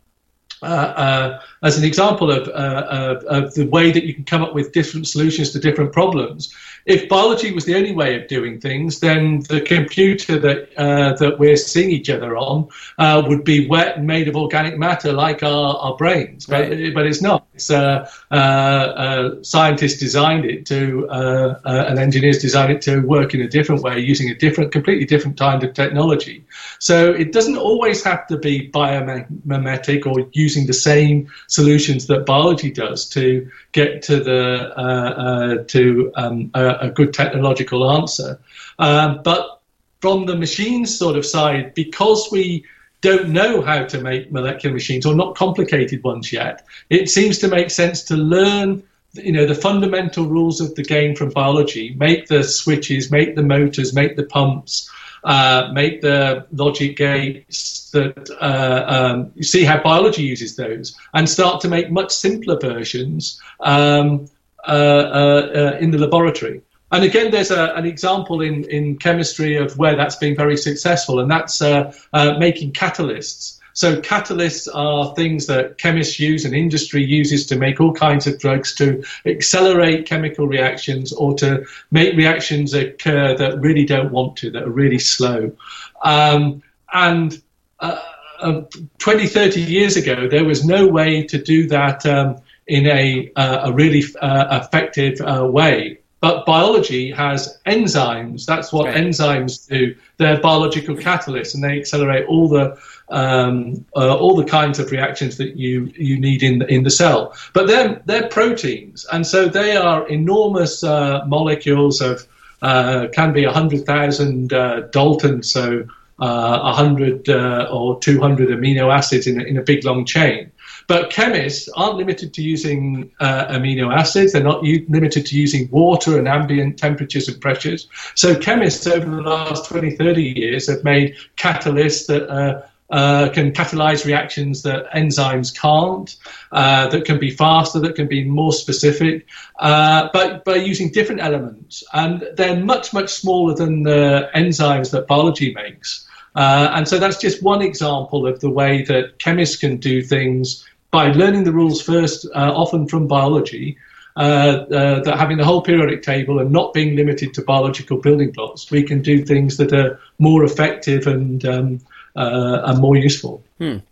[0.63, 4.41] uh, uh, as an example of, uh, of, of the way that you can come
[4.41, 6.53] up with different solutions to different problems.
[6.89, 11.37] If biology was the only way of doing things, then the computer that uh, that
[11.37, 15.43] we're seeing each other on uh, would be wet and made of organic matter like
[15.43, 16.47] our, our brains.
[16.47, 16.93] But, Right.
[16.93, 17.45] but it's not.
[17.53, 23.01] It's uh, uh, uh, scientists designed it to, uh, uh, and engineers designed it to
[23.01, 26.45] work in a different way, using a different, completely different kind of technology.
[26.79, 32.71] So it doesn't always have to be biomimetic or using the same solutions that biology
[32.71, 36.49] does to get to the uh, uh, to um,
[36.79, 38.39] a, good technological answer.
[38.77, 39.61] Um, but
[40.01, 42.65] from the machines sort of side, because we
[43.01, 47.47] don't know how to make molecular machines or not complicated ones yet, it seems to
[47.47, 52.27] make sense to learn you know the fundamental rules of the game from biology make
[52.27, 54.89] the switches make the motors make the pumps
[55.23, 61.27] uh, make the logic gates that uh, um, you see how biology uses those and
[61.27, 64.27] start to make much simpler versions um,
[64.67, 69.57] uh, uh, uh, in the laboratory and again, there's a, an example in, in chemistry
[69.57, 73.59] of where that's been very successful, and that's uh, uh, making catalysts.
[73.73, 78.39] So, catalysts are things that chemists use and industry uses to make all kinds of
[78.39, 84.51] drugs to accelerate chemical reactions or to make reactions occur that really don't want to,
[84.51, 85.55] that are really slow.
[86.03, 87.41] Um, and
[87.79, 88.01] uh,
[88.39, 88.61] uh,
[88.97, 93.69] 20, 30 years ago, there was no way to do that um, in a, uh,
[93.69, 95.98] a really uh, effective uh, way.
[96.21, 98.45] But biology has enzymes.
[98.45, 98.97] That's what Right.
[98.97, 99.95] enzymes do.
[100.17, 102.77] They're biological catalysts, and they accelerate all the
[103.11, 107.33] um, uh, all the kinds of reactions that you you need in in the cell.
[107.53, 112.27] But they're they're proteins, and so they are enormous uh, molecules of
[112.61, 115.85] uh, can be hundred thousand uh, Daltons, so
[116.19, 120.51] uh, hundred uh, or two hundred amino acids in a, in a big long chain.
[120.89, 124.33] But chemists aren't limited to using uh, amino acids.
[124.33, 127.87] They're not u- limited to using water and ambient temperatures and pressures.
[128.15, 133.51] So chemists over the last 20, 30 years have made catalysts that uh, uh, can
[133.51, 136.15] catalyze reactions that enzymes can't,
[136.53, 139.27] uh, that can be faster, that can be more specific,
[139.59, 141.83] uh, but by using different elements.
[141.93, 146.07] And they're much, much smaller than the enzymes that biology makes.
[146.35, 150.65] Uh, and so that's just one example of the way that chemists can do things
[150.91, 153.77] by learning the rules first, uh, often from biology,
[154.15, 158.31] uh, uh, that having the whole periodic table and not being limited to biological building
[158.31, 161.79] blocks, we can do things that are more effective and um,
[162.15, 163.43] uh, and more useful.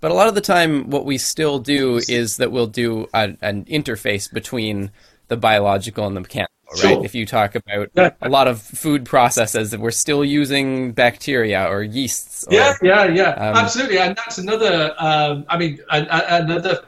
[0.02, 3.38] But a lot of the time, what we still do is that we'll do a,
[3.42, 4.92] an interface between
[5.28, 6.80] the biological and the mechanical, right?
[6.80, 7.06] Sure.
[7.06, 8.12] If you talk about Yeah.
[8.22, 12.46] a lot of food processes, that we're still using bacteria or yeasts.
[12.48, 14.00] Or, Yeah, yeah, yeah, Um, absolutely.
[14.00, 14.94] And that's another.
[15.00, 16.80] Um, I mean, an- an- another.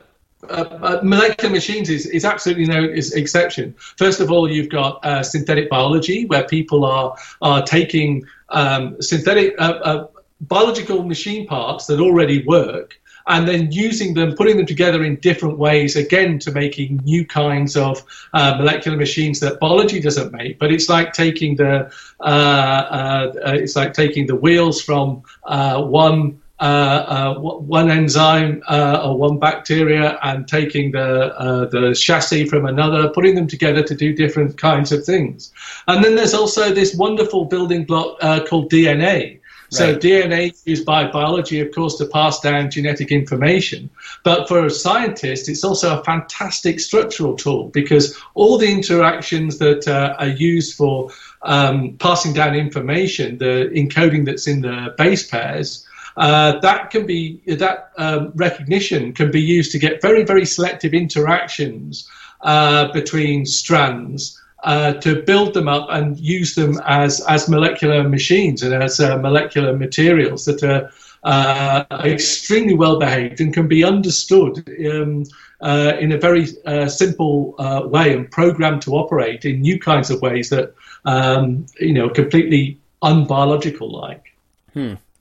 [0.50, 3.76] Uh, uh, molecular machines is, is absolutely no is exception.
[3.98, 9.54] First of all, you've got uh, synthetic biology, where people are are taking um, synthetic
[9.60, 10.08] uh, uh,
[10.40, 12.98] biological machine parts that already work,
[13.30, 17.78] and then using them, putting them together in different ways, again to making new kinds
[17.78, 20.58] of uh, molecular machines that biology doesn't make.
[20.58, 25.82] But it's like taking the uh, uh, uh, it's like taking the wheels from uh,
[25.82, 26.42] one.
[26.62, 32.66] Uh, uh, one enzyme uh, or one bacteria, and taking the uh, the chassis from
[32.66, 35.54] another, putting them together to do different kinds of things.
[35.88, 39.39] And then there's also this wonderful building block called DNA,
[39.70, 40.02] So Right.
[40.02, 43.90] DNA is used by biology, of course, to pass down genetic information.
[44.24, 49.88] But for a scientist, it's also a fantastic structural tool because all the interactions that
[49.88, 51.12] uh, are used for
[51.44, 55.86] um, passing down information, the encoding that's in the base pairs,
[56.18, 60.94] uh, that can be that um, recognition can be used to get very very selective
[60.94, 62.10] interactions
[62.42, 68.62] uh, between strands uh, to build them up and use them as as molecular machines
[68.62, 70.92] and as uh, molecular materials that are
[71.24, 75.24] uh, extremely well behaved and can be understood um,
[75.62, 77.56] uh, in a very uh, simple
[77.90, 80.74] way and programmed to operate in new kinds of ways that
[81.06, 84.36] um, you know completely unbiological like.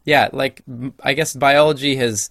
[0.05, 0.63] Yeah, like
[1.03, 2.31] I guess biology has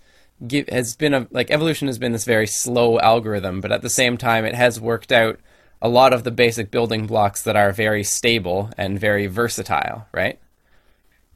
[0.70, 4.18] has been a like evolution has been this very slow algorithm, but at the same
[4.18, 5.40] time, it has worked out
[5.82, 10.40] a lot of the basic building blocks that are very stable and very versatile, right?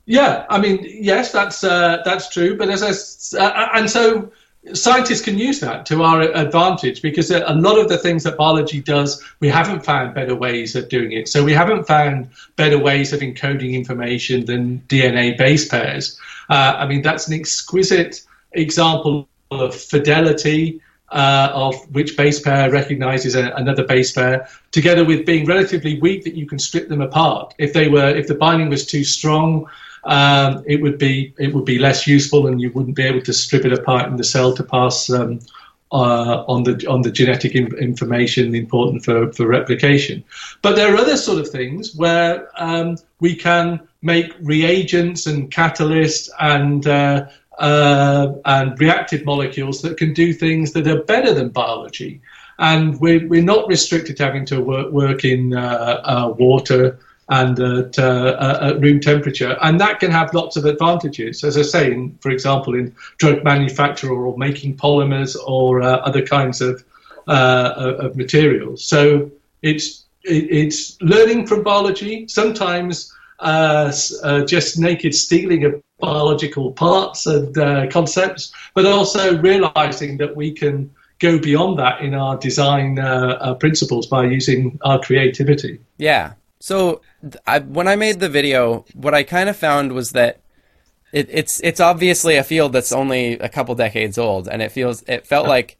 [0.05, 2.57] Yeah, I mean, yes, that's uh, that's true.
[2.57, 4.31] But as I, s- uh, and so
[4.73, 8.35] scientists can use that to our advantage because a a lot of the things that
[8.37, 11.27] biology does, we haven't found better ways of doing it.
[11.29, 16.19] So we haven't found better ways of encoding information than DNA base pairs.
[16.49, 18.21] Uh, I mean, that's an exquisite
[18.53, 20.81] example of fidelity.
[21.11, 26.23] Uh, of which base pair recognizes a, another base pair, together with being relatively weak
[26.23, 27.53] that you can strip them apart.
[27.57, 29.67] If they were, if the binding was too strong,
[30.05, 33.33] um, it would be it would be less useful, and you wouldn't be able to
[33.33, 35.41] strip it apart in the cell to pass um,
[35.91, 40.23] uh, on the on the genetic in, information important for, for replication.
[40.61, 46.29] But there are other sort of things where um, we can make reagents and catalysts
[46.39, 47.27] and uh,
[47.61, 52.21] uh, and reactive molecules that can do things that are better than biology.
[52.57, 57.57] And we're, we're not restricted to having to work, work in uh, uh, water and
[57.59, 59.57] at, uh, at room temperature.
[59.61, 61.43] And that can have lots of advantages.
[61.43, 66.25] As I say, in, for example, in drug manufacture or making polymers or uh, other
[66.25, 66.83] kinds of,
[67.27, 68.83] uh, of materials.
[68.83, 73.91] So it's, it's learning from biology, sometimes uh,
[74.23, 80.51] uh, just naked stealing of biological parts and uh, concepts, but also realizing that we
[80.51, 85.79] can go beyond that in our design uh, uh, principles by using our creativity.
[85.97, 86.33] Yeah.
[86.59, 87.01] So
[87.47, 90.41] I, when I made the video, what I kind of found was that
[91.13, 95.03] it, it's it's obviously a field that's only a couple decades old, and it feels
[95.07, 95.77] it felt like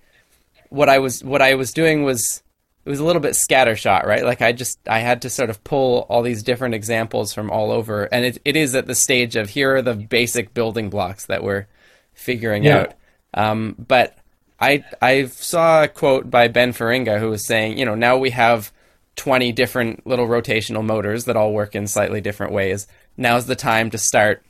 [0.69, 2.43] what I was what I was doing was
[2.85, 4.23] it was a little bit scattershot, right?
[4.25, 7.71] Like I just I had to sort of pull all these different examples from all
[7.71, 11.25] over, and it, it is at the stage of here are the basic building blocks
[11.27, 11.67] that we're
[12.13, 12.77] figuring Yeah.
[12.79, 12.93] out.
[13.33, 14.17] Um, but
[14.59, 18.31] I I saw a quote by Ben Feringa who was saying, you know, now we
[18.31, 18.71] have
[19.15, 22.87] 20 different little rotational motors that all work in slightly different ways.
[23.17, 24.43] Now's the time to start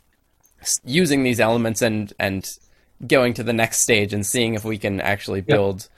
[0.86, 2.48] using these elements and and
[3.08, 5.90] going to the next stage and seeing if we can actually build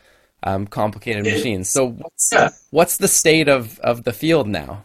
[0.43, 1.69] um, complicated machines.
[1.69, 2.49] So what's Yeah.
[2.71, 4.83] what's the state of of the field now?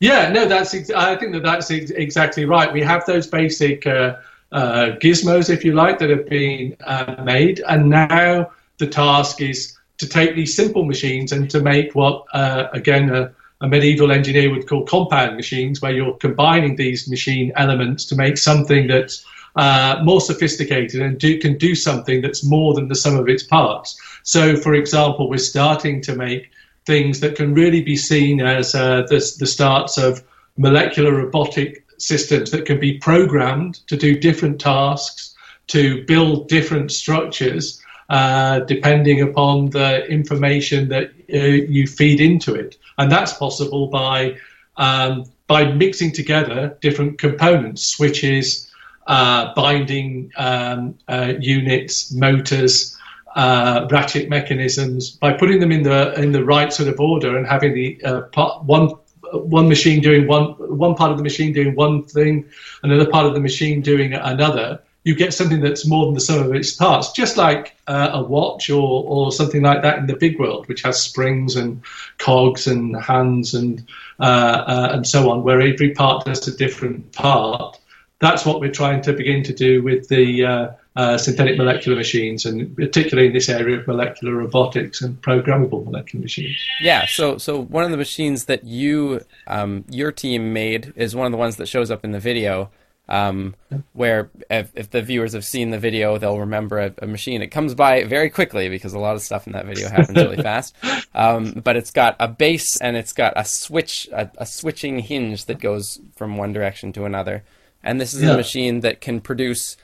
[0.00, 0.74] Yeah, no, that's.
[0.74, 2.72] Ex- I think that that's ex- exactly right.
[2.72, 4.16] We have those basic uh,
[4.50, 9.78] uh, gizmos, if you like, that have been uh, made, and now the task is
[9.98, 14.50] to take these simple machines and to make what, uh, again, a, a medieval engineer
[14.50, 19.24] would call compound machines, where you're combining these machine elements to make something that's
[19.56, 23.42] uh, more sophisticated and do, can do something that's more than the sum of its
[23.42, 24.00] parts.
[24.22, 26.50] So, for example, we're starting to make
[26.86, 30.22] things that can really be seen as uh, the, the starts of
[30.56, 35.34] molecular robotic systems that can be programmed to do different tasks,
[35.68, 42.76] to build different structures, uh, depending upon the information that uh, you feed into it.
[42.98, 44.36] And that's possible by
[44.76, 48.71] um, by mixing together different components, switches,
[49.06, 52.96] uh, binding um, uh, units, motors,
[53.34, 55.10] uh, ratchet mechanisms.
[55.10, 58.20] By putting them in the in the right sort of order and having the uh,
[58.32, 58.90] part, one
[59.32, 62.44] one machine doing one one part of the machine doing one thing,
[62.82, 64.80] another part of the machine doing another.
[65.04, 68.22] You get something that's more than the sum of its parts, just like uh, a
[68.22, 71.82] watch or, or something like that in the big world, which has springs and
[72.18, 73.84] cogs and hands and
[74.20, 77.80] uh, and so on, where every part does a different part.
[78.22, 82.46] That's what we're trying to begin to do with the uh, uh, synthetic molecular machines,
[82.46, 86.56] and particularly in this area of molecular robotics and programmable molecular machines.
[86.80, 91.26] Yeah, so so one of the machines that you um, your team made is one
[91.26, 92.70] of the ones that shows up in the video.
[93.08, 93.56] Um,
[93.92, 97.42] where if, if the viewers have seen the video, they'll remember a, a machine.
[97.42, 100.36] It comes by very quickly because a lot of stuff in that video happens really
[100.42, 100.76] fast.
[101.12, 105.46] Um, but it's got a base and it's got a switch, a, a switching hinge
[105.46, 107.42] that goes from one direction to another.
[107.84, 108.34] And this is Yeah.
[108.34, 109.76] a machine that can produce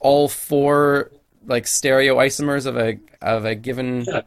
[0.00, 1.10] all four
[1.46, 4.22] like stereoisomers of a of a given Yeah.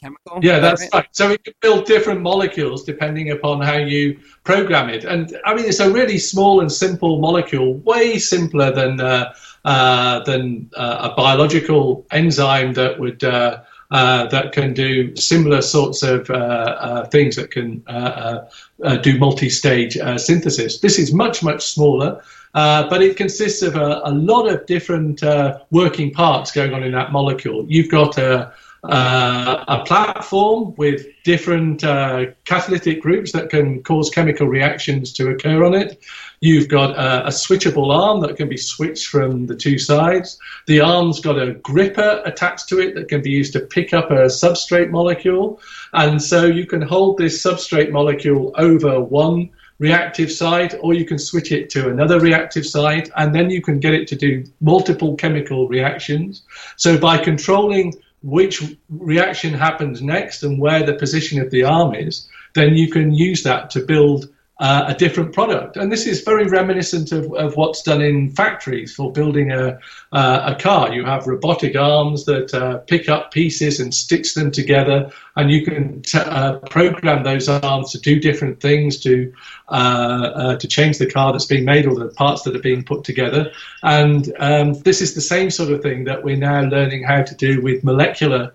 [0.00, 0.38] chemical.
[0.42, 1.06] Yeah, that's right.
[1.12, 5.04] So it can build different molecules depending upon how you program it.
[5.04, 9.32] And I mean, it's a really small and simple molecule, way simpler than uh,
[9.64, 13.60] uh, than uh, a biological enzyme that would uh,
[13.90, 18.48] uh, that can do similar sorts of uh, things that can uh, uh,
[18.84, 20.80] uh, do multi-stage uh, synthesis.
[20.80, 22.22] This is much much smaller.
[22.54, 26.84] Uh, but it consists of a, a lot of different uh, working parts going on
[26.84, 27.66] in that molecule.
[27.68, 28.52] You've got a,
[28.84, 35.64] uh, a platform with different uh, catalytic groups that can cause chemical reactions to occur
[35.64, 36.00] on it.
[36.40, 40.38] You've got a, a switchable arm that can be switched from the two sides.
[40.66, 44.10] The arm's got a gripper attached to it that can be used to pick up
[44.10, 45.60] a substrate molecule.
[45.92, 51.18] And so you can hold this substrate molecule over one reactive site, or you can
[51.18, 55.16] switch it to another reactive site, and then you can get it to do multiple
[55.16, 56.42] chemical reactions.
[56.76, 62.28] So by controlling which reaction happens next and where the position of the arm is,
[62.54, 64.28] then you can use that to build
[64.60, 65.76] uh, a different product.
[65.76, 69.80] And this is very reminiscent of, of what's done in factories for building a,
[70.12, 70.94] uh, a car.
[70.94, 75.64] You have robotic arms that uh, pick up pieces and stitch them together, and you
[75.64, 79.32] can t- uh, program those arms to do different things to
[79.70, 82.84] uh, uh, to change the car that's being made or the parts that are being
[82.84, 83.50] put together.
[83.82, 87.34] And um, this is the same sort of thing that we're now learning how to
[87.34, 88.54] do with molecular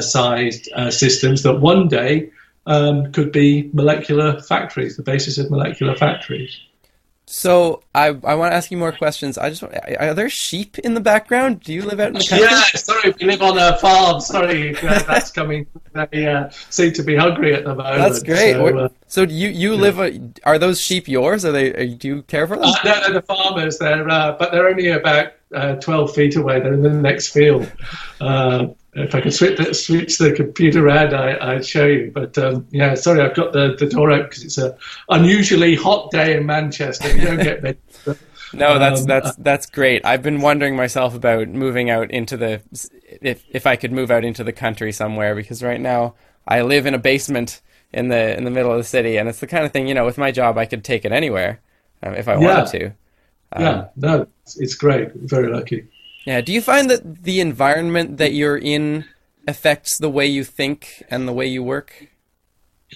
[0.00, 2.30] sized systems that one day
[2.66, 6.58] um, could be molecular factories, the basis of molecular factories.
[7.26, 9.38] So I I want to ask you more questions.
[9.38, 11.60] I just want, are there sheep in the background?
[11.60, 12.46] Do you live out in the country?
[12.46, 14.20] Yeah, sorry, we live on a farm.
[14.20, 15.66] Sorry, uh, that's coming.
[16.10, 17.96] They uh, seem to be hungry at the moment.
[17.96, 18.52] That's great.
[18.54, 19.98] So, uh, So, do you you live?
[19.98, 21.46] A, are those sheep yours?
[21.46, 21.72] Are they?
[21.72, 22.66] Are, do you care for them?
[22.66, 23.78] uh, no, no, the farmers.
[23.78, 26.60] They're uh, but they're only about uh, twelve feet away.
[26.60, 27.72] They're in the next field.
[28.96, 32.12] If I could switch the, switch the computer around, I, I'd show you.
[32.14, 34.74] But um, yeah, sorry, I've got the, the door open because it's an
[35.08, 37.10] unusually hot day in Manchester.
[37.10, 37.76] You don't get many.
[38.52, 40.04] No, that's Um, that's that's great.
[40.04, 42.62] I've been wondering myself about moving out into the
[43.20, 46.14] if if I could move out into the country somewhere because right now
[46.46, 47.60] I live in a basement
[47.92, 49.94] in the in the middle of the city and it's the kind of thing you
[49.94, 51.60] know with my job I could take it anywhere
[52.02, 52.38] um, if I Yeah.
[52.38, 52.94] wanted to.
[53.52, 55.12] Um, yeah, no, it's, it's great.
[55.14, 55.88] Very lucky.
[56.24, 56.40] Yeah.
[56.40, 59.04] Do you find that the environment that you're in
[59.46, 62.08] affects the way you think and the way you work?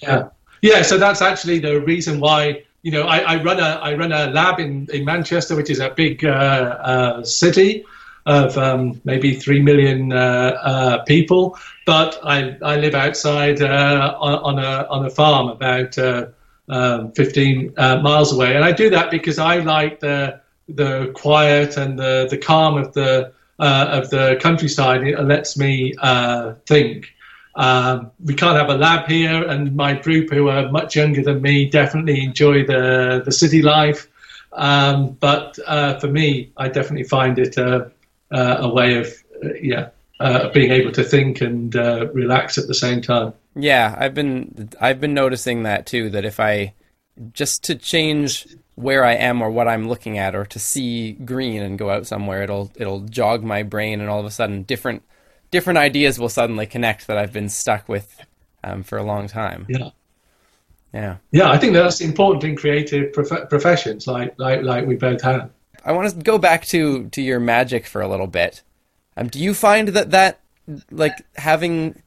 [0.01, 0.29] Yeah,
[0.61, 0.81] yeah.
[0.81, 4.27] So that's actually the reason why you know I, I run a I run a
[4.31, 7.85] lab in, in Manchester, which is a big uh, uh, city
[8.25, 14.57] of um, maybe three million uh, uh, people, but I, I live outside uh, on,
[14.57, 16.27] on a on a farm about uh,
[16.69, 20.41] um, 15 uh, miles away, and I do that because I like the
[20.75, 25.03] the quiet and the the calm of the uh, of the countryside.
[25.03, 27.13] It lets me uh, think.
[27.55, 31.41] Um, we can't have a lab here, and my group, who are much younger than
[31.41, 34.07] me, definitely enjoy the the city life.
[34.53, 37.85] Um, but uh, for me, I definitely find it uh,
[38.31, 39.13] a way of
[39.61, 39.89] yeah
[40.19, 43.33] uh, being able to think and uh, relax at the same time.
[43.55, 46.09] Yeah, I've been I've been noticing that too.
[46.09, 46.73] That if I
[47.33, 48.47] just to change
[48.79, 52.07] where I am or what I'm looking at, or to see green and go out
[52.07, 55.03] somewhere, it'll it'll jog my brain, and all of a sudden, different
[55.51, 58.23] different ideas will suddenly connect that I've been stuck with
[58.63, 59.65] um, for a long time.
[59.67, 59.89] Yeah.
[60.93, 61.17] Yeah.
[61.31, 65.51] Yeah, I think that's important in creative prof- professions, like like like we both have.
[65.83, 68.61] I want to go back to to your magic for a little bit.
[69.17, 70.39] Um, do you find that that
[70.89, 72.01] like having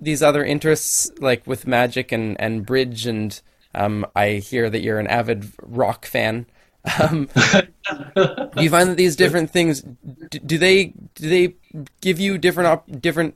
[0.00, 3.40] these other interests, like with magic and and bridge, and
[3.74, 6.46] um, I hear that you're an avid rock fan.
[6.98, 11.54] Um, do you find that these different things do, do they do they
[12.00, 13.34] give you different op- different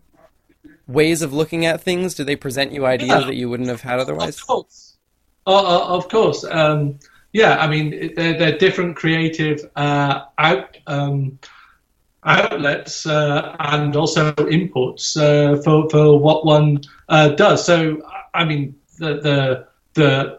[0.87, 2.15] ways of looking at things?
[2.15, 3.27] Do they present you ideas Yeah.
[3.27, 4.37] that you wouldn't have had otherwise?
[4.37, 4.97] Of course.
[5.47, 6.45] Uh, of course.
[6.45, 6.99] Um,
[7.33, 11.39] yeah, I mean, they're, they're different creative uh, out, um,
[12.23, 17.65] outlets uh, and also inputs uh, for, for what one uh, does.
[17.67, 18.01] So,
[18.33, 20.39] I mean, the the the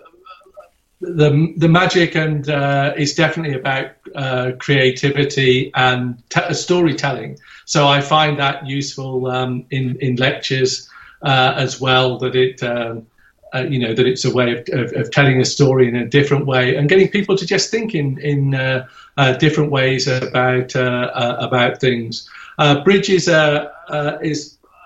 [1.01, 7.37] the, the magic and uh, is definitely about uh, creativity and t- storytelling.
[7.65, 10.89] So I find that useful um, in in lectures
[11.21, 12.17] uh, as well.
[12.19, 13.07] That it um,
[13.53, 16.07] uh, you know that it's a way of, of, of telling a story in a
[16.07, 18.87] different way and getting people to just think in in uh,
[19.17, 22.29] uh, different ways about about things.
[22.57, 23.27] Uh, Bridge is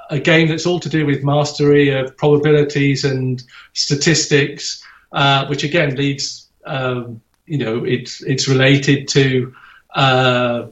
[0.09, 3.43] a game that's all to do with mastery of probabilities and
[3.73, 9.53] statistics, uh, which again leads um, you know, it's it's related to,
[9.95, 10.67] uh,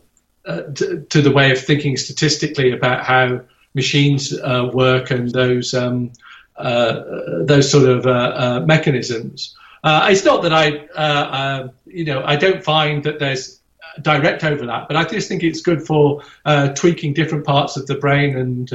[0.46, 3.42] uh, to to the way of thinking statistically about how
[3.74, 6.12] machines uh, work and those um,
[6.58, 7.02] uh,
[7.42, 9.56] those sort of uh, mechanisms.
[9.84, 13.60] it's not that I, you know, I don't find that there's
[14.02, 16.22] direct overlap, but I just think it's good for
[16.76, 18.38] tweaking different parts of the brain.
[18.38, 18.72] And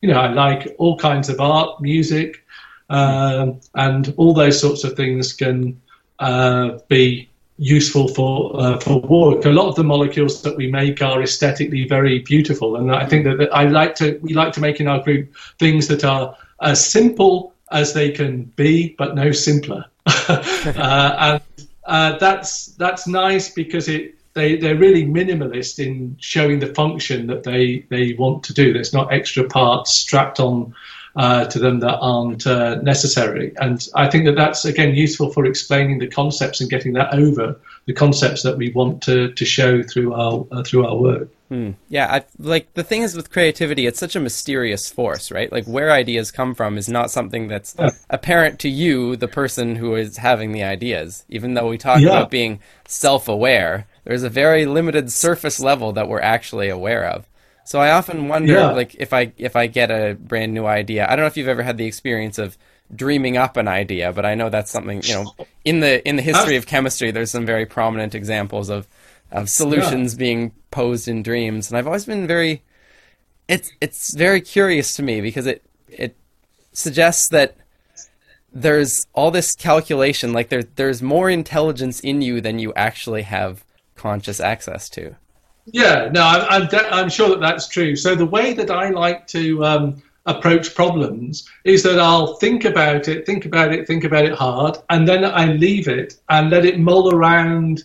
[0.00, 2.44] you know, I like all kinds of art, music,
[2.90, 5.80] um, and all those sorts of things can
[6.88, 9.44] be useful for uh, for work.
[9.44, 13.24] A lot of the molecules that we make are aesthetically very beautiful, and I think
[13.24, 16.36] that, that, I like to we like to make in our group things that are
[16.60, 19.84] as simple as they can be, but no simpler.
[20.06, 26.74] uh, and uh, that's that's nice because it they they're really minimalist in showing the
[26.74, 28.72] function that they they want to do.
[28.72, 30.74] There's not extra parts strapped on
[31.16, 33.52] uh, to them that aren't uh, necessary.
[33.56, 37.60] And I think that that's again useful for explaining the concepts and getting that over
[37.86, 41.28] the concepts that we want to, to show through our uh, through our work.
[41.50, 41.72] Hmm.
[41.88, 45.52] Yeah, I, like the thing is with creativity, it's such a mysterious force, right?
[45.52, 47.90] Like where ideas come from is not something that's yeah.
[48.10, 51.24] apparent to you, the person who is having the ideas.
[51.28, 52.08] Even though we talk yeah.
[52.08, 57.26] about being self-aware, there's a very limited surface level that we're actually aware of.
[57.64, 58.70] So I often wonder, yeah.
[58.72, 61.06] like, if I if I get a brand new idea.
[61.06, 62.58] I don't know if you've ever had the experience of
[62.94, 65.34] dreaming up an idea, but I know that's something you know
[65.64, 67.10] in the in the history of chemistry.
[67.10, 68.86] There's some very prominent examples of
[69.32, 70.18] of solutions yeah.
[70.18, 72.62] being posed in dreams, and I've always been very
[73.48, 76.16] it's it's very curious to me because it it
[76.72, 77.56] suggests that
[78.52, 83.64] there's all this calculation, like there there's more intelligence in you than you actually have
[84.04, 85.16] conscious access to.
[85.64, 87.96] Yeah, no, I'm, I'm, de- I'm, sure that that's true.
[87.96, 93.08] So the way that I like to um, approach problems is that I'll think about
[93.08, 96.66] it, think about it, think about it hard, and then I leave it and let
[96.66, 97.84] it mull around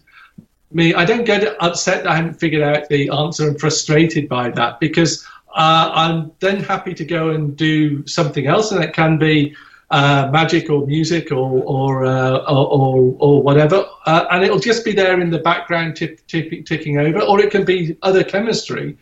[0.73, 0.93] me.
[0.93, 4.81] I don't get upset that I haven't figured out the answer and frustrated by that
[4.81, 9.55] because uh, I'm then happy to go and do something else, and it can be
[9.91, 14.91] uh, magic or music or or uh, or, or, whatever, uh, and it'll just be
[14.91, 18.97] there in the background, tip, tip, ticking over, or it can be other chemistry,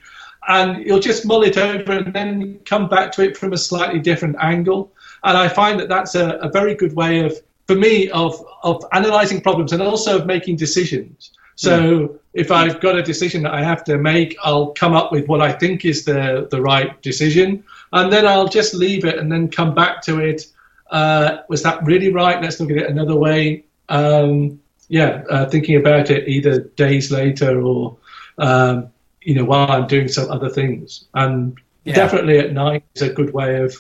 [0.47, 3.99] and you'll just mull it over and then come back to it from a slightly
[3.99, 4.91] different angle.
[5.23, 8.85] And I find that that's a, a very good way of, for me, of of
[8.93, 11.31] analysing problems and also of making decisions.
[11.55, 12.07] So yeah.
[12.33, 15.41] if I've got a decision that I have to make, I'll come up with what
[15.41, 19.49] I think is the the right decision, and then I'll just leave it and then
[19.49, 20.47] come back to it
[20.91, 22.41] uh, was that really right?
[22.41, 23.65] Let's look at it another way.
[23.89, 24.59] Um,
[24.89, 27.97] yeah, uh, thinking about it either days later or
[28.37, 28.89] um,
[29.21, 31.95] you know while I'm doing some other things, and yeah.
[31.95, 33.75] definitely at night is a good way of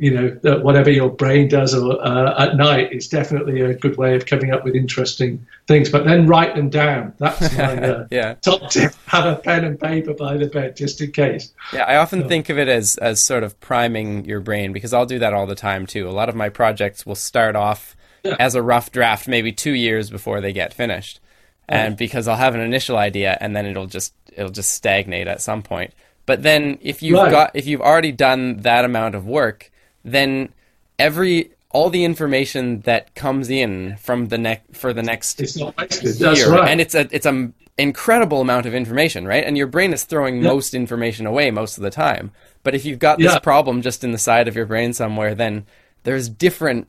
[0.00, 4.16] you know, whatever your brain does or, uh, at night is definitely a good way
[4.16, 5.90] of coming up with interesting things.
[5.90, 7.12] But then write them down.
[7.18, 8.34] That's my uh, yeah.
[8.40, 8.94] top tip.
[9.06, 11.52] Have a pen and paper by the bed just in case.
[11.74, 12.28] Yeah, I often so.
[12.28, 15.46] think of it as, as sort of priming your brain because I'll do that all
[15.46, 16.08] the time too.
[16.08, 17.94] A lot of my projects will start off
[18.24, 18.36] yeah.
[18.40, 21.20] as a rough draft maybe two years before they get finished.
[21.68, 25.40] And because I'll have an initial idea and then it'll just it'll just stagnate at
[25.40, 25.92] some point.
[26.26, 27.30] But then if you've right.
[27.30, 29.70] got if you've already done that amount of work,
[30.04, 30.50] then
[30.98, 35.74] every all the information that comes in from the next for the next it's not
[35.78, 36.68] right.
[36.68, 39.44] and it's a it's an incredible amount of information, right?
[39.44, 42.30] And your brain is throwing most information away most of the time.
[42.62, 45.66] But if you've got this problem just in the side of your brain somewhere, then
[46.02, 46.88] there's different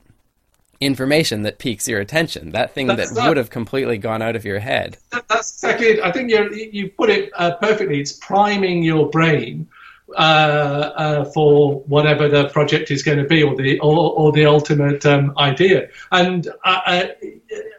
[0.80, 2.50] information that piques your attention.
[2.50, 4.98] That thing that's that, that would have completely gone out of your head.
[5.12, 6.02] That, that's exactly.
[6.02, 8.00] I think you you put it uh, perfectly.
[8.00, 9.68] It's priming your brain
[10.16, 14.46] uh, uh, for whatever the project is going to be or the or, or the
[14.46, 15.88] ultimate um, idea.
[16.10, 17.14] And I,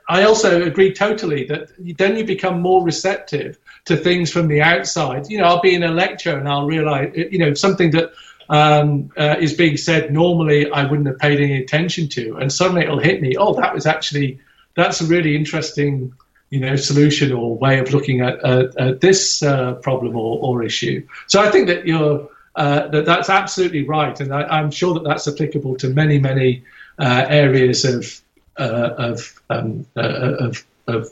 [0.10, 5.30] I also agree totally that then you become more receptive to things from the outside.
[5.30, 8.12] You know, I'll be in a lecture and I'll realize, you know, something that
[8.50, 12.84] um, uh, is being said normally I wouldn't have paid any attention to, and suddenly
[12.84, 13.36] it'll hit me.
[13.38, 14.40] Oh, that was actually
[14.76, 16.14] that's a really interesting
[16.54, 21.04] you know, solution or way of looking at, at this uh, problem or, or, issue.
[21.26, 25.04] So I think that you're uh, that that's absolutely right, and I, am sure that
[25.04, 26.64] that's applicable to many many
[27.00, 28.22] uh, areas of
[28.60, 31.12] uh, of, um, uh, of of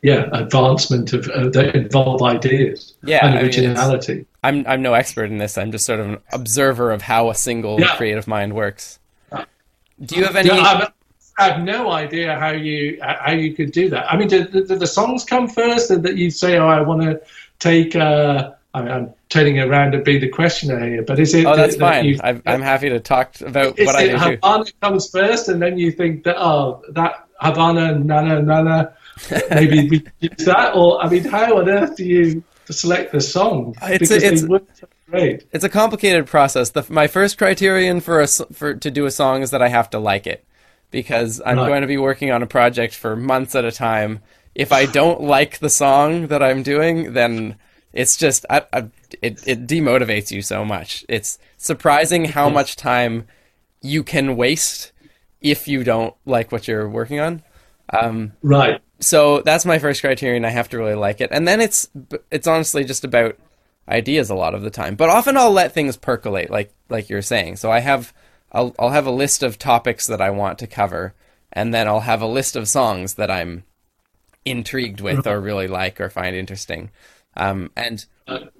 [0.00, 4.24] yeah advancement of that involve ideas yeah, and originality.
[4.42, 5.58] I mean, I'm I'm no expert in this.
[5.58, 7.96] I'm just sort of an observer of how a single yeah.
[7.96, 8.98] creative mind works.
[10.02, 10.48] Do you have any?
[10.48, 10.88] Yeah,
[11.48, 14.10] have no idea how you how you could do that.
[14.12, 17.02] I mean, did, did the songs come first, and that you say, "Oh, I want
[17.02, 17.20] to
[17.58, 17.96] take"?
[17.96, 21.44] Uh, I mean, I'm turning around and be the questioner here, but is it?
[21.46, 22.04] Oh, that's that- that fine.
[22.36, 24.38] you- I'm, happy to talk about what I do too.
[24.42, 28.92] Havana comes first, and then you think that oh, that Havana, Nana, Nana,
[29.50, 33.74] maybe we use that, or I mean, how on earth do you select the song?
[33.82, 35.44] It's a- because it's- they so great.
[35.52, 36.70] It's a complicated process.
[36.70, 39.90] The, my first criterion for a for to do a song is that I have
[39.90, 40.44] to like it,
[40.90, 41.66] because I'm Right.
[41.66, 44.20] going to be working on a project for months at a time.
[44.54, 47.56] If I don't like the song that I'm doing, then
[47.92, 48.78] it's just I, I,
[49.22, 51.04] it it demotivates you so much.
[51.08, 53.26] It's surprising how much time
[53.82, 54.92] you can waste
[55.40, 57.42] if you don't like what you're working on.
[57.92, 58.80] Um, Right.
[59.00, 60.44] so that's my first criterion.
[60.44, 61.88] I have to really like it, and then it's
[62.30, 63.36] it's honestly just about
[63.88, 64.94] ideas a lot of the time.
[64.94, 67.56] But often I'll let things percolate, like like you're saying.
[67.56, 68.12] So I have
[68.52, 71.14] I'll I'll have a list of topics that I want to cover,
[71.52, 73.64] and then I'll have a list of songs that I'm
[74.44, 76.90] intrigued with or really like or find interesting.
[77.36, 78.04] Um, and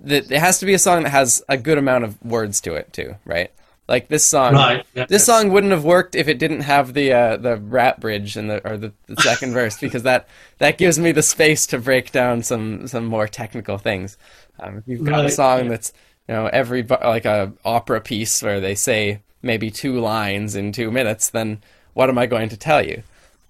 [0.07, 2.75] th- it has to be a song that has a good amount of words to
[2.75, 3.51] it too, right?
[3.89, 5.07] Like this song, Right, yeah.
[5.07, 8.49] this song wouldn't have worked if it didn't have the uh, the rap bridge and
[8.49, 10.29] the or the, the second verse because that
[10.59, 14.17] that gives me the space to break down some some more technical things.
[14.61, 15.93] Um, if you've got a song that's
[16.29, 20.91] you know every like a opera piece where they say maybe two lines in two
[20.91, 21.63] minutes, then
[21.95, 23.03] what am I going to tell you?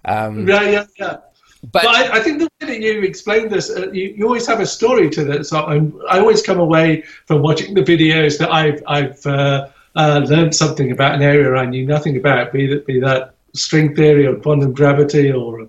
[0.05, 1.17] Um, Yeah, yeah, yeah.
[1.71, 4.47] but But I, I think the way that you explain this, uh, you, you always
[4.47, 5.49] have a story to this.
[5.49, 10.21] So I'm, I always come away from watching the videos that I've I've uh, uh,
[10.25, 14.25] learned something about an area I knew nothing about, be that be that string theory
[14.25, 15.67] or quantum gravity or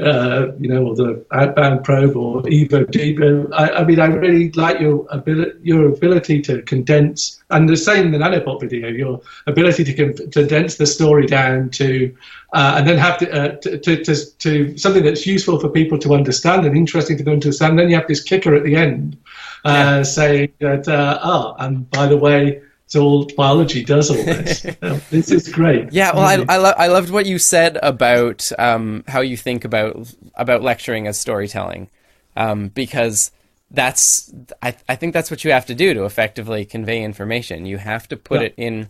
[0.00, 3.50] uh, you know or the outbound probe or Evo Devo.
[3.50, 7.76] Uh, I, I mean, I really like your ability your ability to condense, and the
[7.76, 12.14] same in the nanobot video, your ability to con- condense the story down to
[12.54, 15.98] uh, and then have to, uh, to, to, to, to something that's useful for people
[15.98, 17.78] to understand and interesting for them to understand.
[17.78, 19.18] Then you have this kicker at the end
[19.64, 22.62] uh, saying that, uh, oh, and by the way,
[22.96, 24.64] all biology does all this.
[24.82, 25.92] Um, this is great.
[25.92, 29.64] Yeah, well, I I, lo- I loved what you said about um, how you think
[29.64, 31.88] about about lecturing as storytelling,
[32.36, 33.30] um, because
[33.70, 34.32] that's
[34.62, 37.66] I I think that's what you have to do to effectively convey information.
[37.66, 38.46] You have to put Yeah.
[38.48, 38.88] it in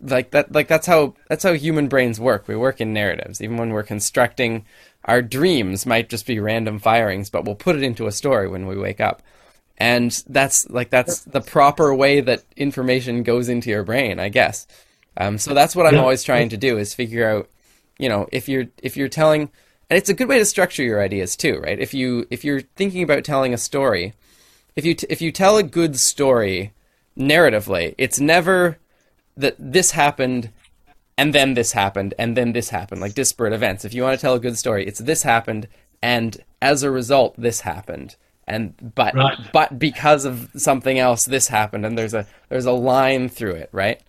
[0.00, 2.48] like that like that's how that's how human brains work.
[2.48, 3.40] We work in narratives.
[3.40, 4.64] Even when we're constructing
[5.04, 8.66] our dreams might just be random firings, but we'll put it into a story when
[8.66, 9.22] we wake up.
[9.76, 14.66] And that's like that's the proper way that information goes into your brain, I guess.
[15.16, 16.02] Um, so that's what I'm Yeah.
[16.02, 17.48] always trying to do is figure out,
[17.98, 19.50] you know, if you're if you're telling,
[19.90, 21.78] and it's a good way to structure your ideas too, right?
[21.78, 24.14] If you if you're thinking about telling a story,
[24.76, 26.72] if you t- if you tell a good story
[27.18, 28.78] narratively, it's never
[29.36, 30.50] that this happened
[31.18, 33.84] and then this happened and then this happened like disparate events.
[33.84, 35.66] If you want to tell a good story, it's this happened
[36.02, 38.16] and as a result this happened
[38.46, 39.38] and but Right.
[39.52, 43.68] but because of something else this happened and there's a there's a line through it,
[43.72, 44.00] right?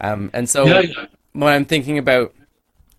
[0.00, 1.06] Um, and so Yeah, yeah.
[1.32, 2.34] when I'm thinking about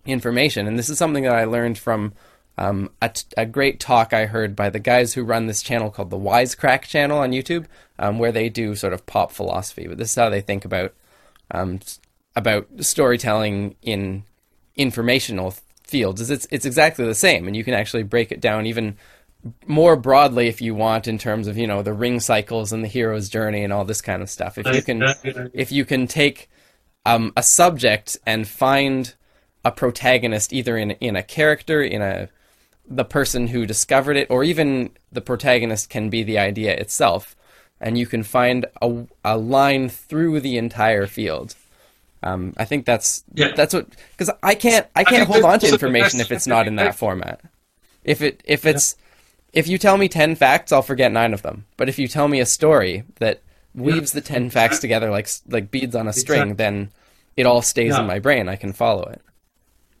[0.06, 2.12] information, and this is something that I learned from
[2.58, 5.90] um, a, t- a great talk I heard by the guys who run this channel
[5.90, 7.66] called the Wisecrack channel on YouTube,
[7.98, 9.86] um, where they do sort of pop philosophy.
[9.86, 10.94] But this is how they think about
[11.50, 11.80] um,
[12.34, 14.24] about storytelling in
[14.74, 16.20] informational fields.
[16.20, 18.96] Is it's it's exactly the same, and you can actually break it down even
[19.66, 22.88] more broadly if you want in terms of you know the ring cycles and the
[22.88, 24.58] hero's journey and all this kind of stuff.
[24.58, 25.46] If you can Yeah, yeah, yeah.
[25.52, 26.48] if you can take
[27.04, 29.14] um, a subject and find
[29.64, 32.28] a protagonist either in in a character in a
[32.88, 37.34] the person who discovered it or even the protagonist can be the idea itself
[37.80, 41.56] and you can find a, a line through the entire field
[42.22, 43.52] um, I think that's Yeah.
[43.54, 46.66] that's what because I can't I can't think hold on to information if it's not
[46.66, 47.40] in that format.
[48.04, 48.96] If it if it's
[49.56, 51.64] if you tell me ten facts, I'll forget nine of them.
[51.76, 53.40] But if you tell me a story that
[53.74, 56.64] weaves the ten facts together like like beads on a string, Exactly.
[56.64, 56.90] then
[57.36, 58.00] it all stays Yeah.
[58.00, 58.48] in my brain.
[58.48, 59.20] I can follow it.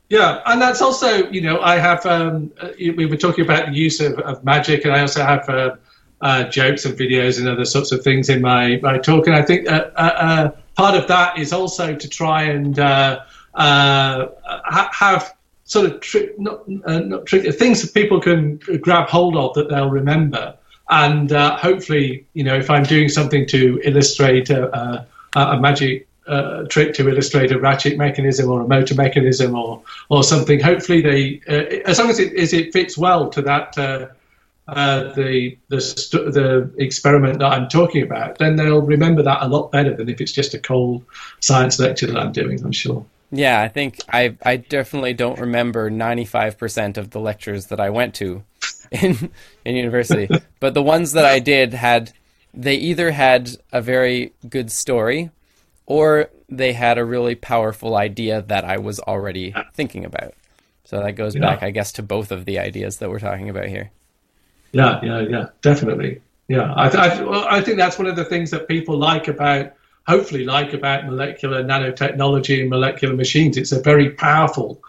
[0.08, 3.74] Yeah, and that's also, you know, I have, um, uh, we were talking about the
[3.74, 5.74] use of, of magic, and I also have uh,
[6.20, 9.26] uh, jokes and videos and other sorts of things in my, my talk.
[9.26, 13.18] And I think uh, uh, uh, part of that is also to try and uh,
[13.54, 14.28] uh,
[14.76, 15.34] ha- have
[15.66, 19.90] sort of trick, not, uh, not things that people can grab hold of that they'll
[19.90, 20.56] remember.
[20.88, 26.06] And uh, hopefully, you know, if I'm doing something to illustrate a, a, a magic
[26.28, 30.60] uh, trick to illustrate a ratchet mechanism or a motor mechanism or or something.
[30.60, 34.08] Hopefully, they uh, as long as it as it fits well to that uh,
[34.68, 39.48] uh, the the st- the experiment that I'm talking about, then they'll remember that a
[39.48, 41.04] lot better than if it's just a cold
[41.40, 42.64] science lecture that I'm doing.
[42.64, 43.06] I'm sure.
[43.30, 47.80] Yeah, I think I I definitely don't remember ninety five percent of the lectures that
[47.80, 48.44] I went to
[48.90, 49.30] in
[49.64, 50.28] in university,
[50.60, 52.12] but the ones that I did had
[52.54, 55.30] they either had a very good story
[55.86, 60.34] or they had a really powerful idea that I was already thinking about.
[60.84, 61.40] So that goes Yeah.
[61.42, 63.90] back, I guess, to both of the ideas that we're talking about here.
[64.72, 66.20] Yeah, yeah, yeah, definitely.
[66.48, 68.96] Yeah, I, th- I, th- well, I think that's one of the things that people
[68.96, 69.72] like about,
[70.06, 73.56] hopefully, like about molecular nanotechnology and molecular machines.
[73.56, 74.80] It's a very powerful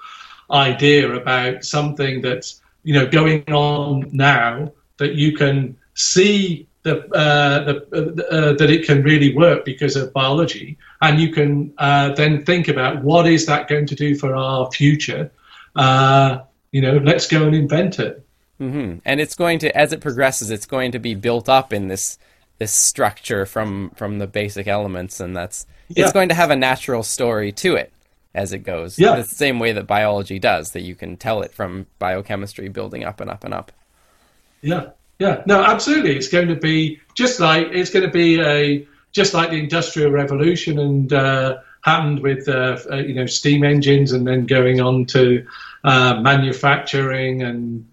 [0.52, 7.64] idea about something that's you know going on now that you can see the, uh,
[7.66, 12.46] the uh, that it can really work because of biology, and you can uh, then
[12.46, 15.30] think about what is that going to do for our future.
[15.76, 16.40] Uh,
[16.72, 18.26] you know, let's go and invent it.
[18.58, 21.88] hmm And it's going to, as it progresses, it's going to be built up in
[21.88, 22.18] this
[22.60, 26.04] this structure from from the basic elements, and that's Yeah.
[26.06, 27.92] it's going to have a natural story to it
[28.36, 29.00] as it goes.
[29.00, 29.16] Yeah.
[29.16, 30.72] the same way that biology does.
[30.72, 33.72] That you can tell it from biochemistry building up and up and up.
[34.62, 34.88] Yeah,
[35.20, 36.16] yeah, no, absolutely.
[36.16, 40.12] It's going to be just like it's going to be a just like the industrial
[40.12, 45.06] revolution and uh, happened with uh, uh, you know steam engines and then going on
[45.06, 45.46] to
[45.84, 47.88] uh, manufacturing and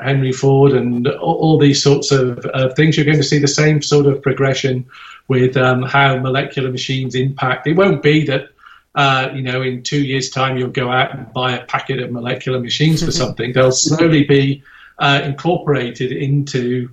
[0.00, 2.96] Henry Ford and all, all these sorts of uh, things.
[2.96, 4.86] You're going to see the same sort of progression
[5.28, 7.66] with um, how molecular machines impact.
[7.66, 8.48] It won't be that.
[8.94, 12.10] Uh, you know, in two years' time, you'll go out and buy a packet of
[12.12, 13.50] molecular machines for something.
[13.54, 14.62] They'll slowly be
[14.98, 16.90] uh, incorporated into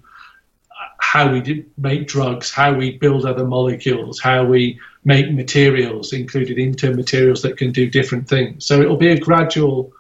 [1.00, 6.58] how we do make drugs, how we build other molecules, how we make materials, included
[6.58, 8.66] into materials that can do different things.
[8.66, 9.92] So it'll be a gradual,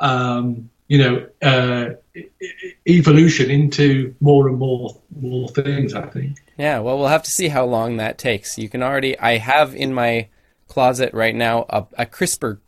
[0.00, 1.94] um, you know, uh,
[2.86, 5.94] evolution into more and more more things.
[5.94, 6.38] I think.
[6.56, 8.58] Yeah, well, we'll have to see how long that takes.
[8.58, 10.28] You can already, I have in my
[10.68, 12.58] closet right now a, a CRISPR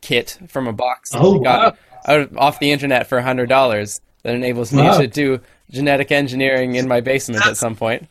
[0.00, 1.78] kit from a box that Oh, I got wow.
[2.14, 4.98] out of, off the internet for hundred dollars that enables me Wow.
[4.98, 5.40] to do
[5.70, 8.08] genetic engineering in my basement at some point.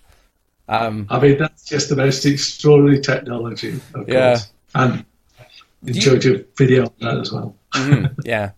[0.69, 3.79] Um, I mean, that's just the most extraordinary technology.
[3.93, 4.29] Of Yeah.
[4.35, 4.49] course.
[4.75, 5.05] and
[5.85, 7.55] enjoyed your video on that as well.
[8.23, 8.49] yeah, Uh,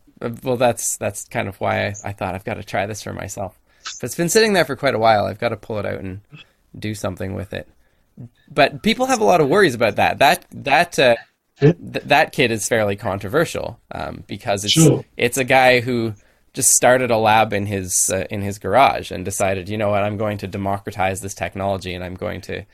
[0.44, 3.14] well, that's that's kind of why I, I thought I've got to try this for
[3.14, 3.58] myself.
[4.00, 5.26] But it's been sitting there for quite a while.
[5.26, 6.22] I've got to pull it out and
[6.78, 7.68] do something with it.
[8.50, 10.20] But people have a lot of worries about that.
[10.20, 11.16] That that uh,
[11.60, 15.04] th- that kid is fairly controversial um, because it's Sure.
[15.18, 16.14] it's a guy who
[16.54, 20.04] just started a lab in his uh, in his garage and decided, you know what,
[20.04, 22.66] I'm going to democratize this technology and I'm going to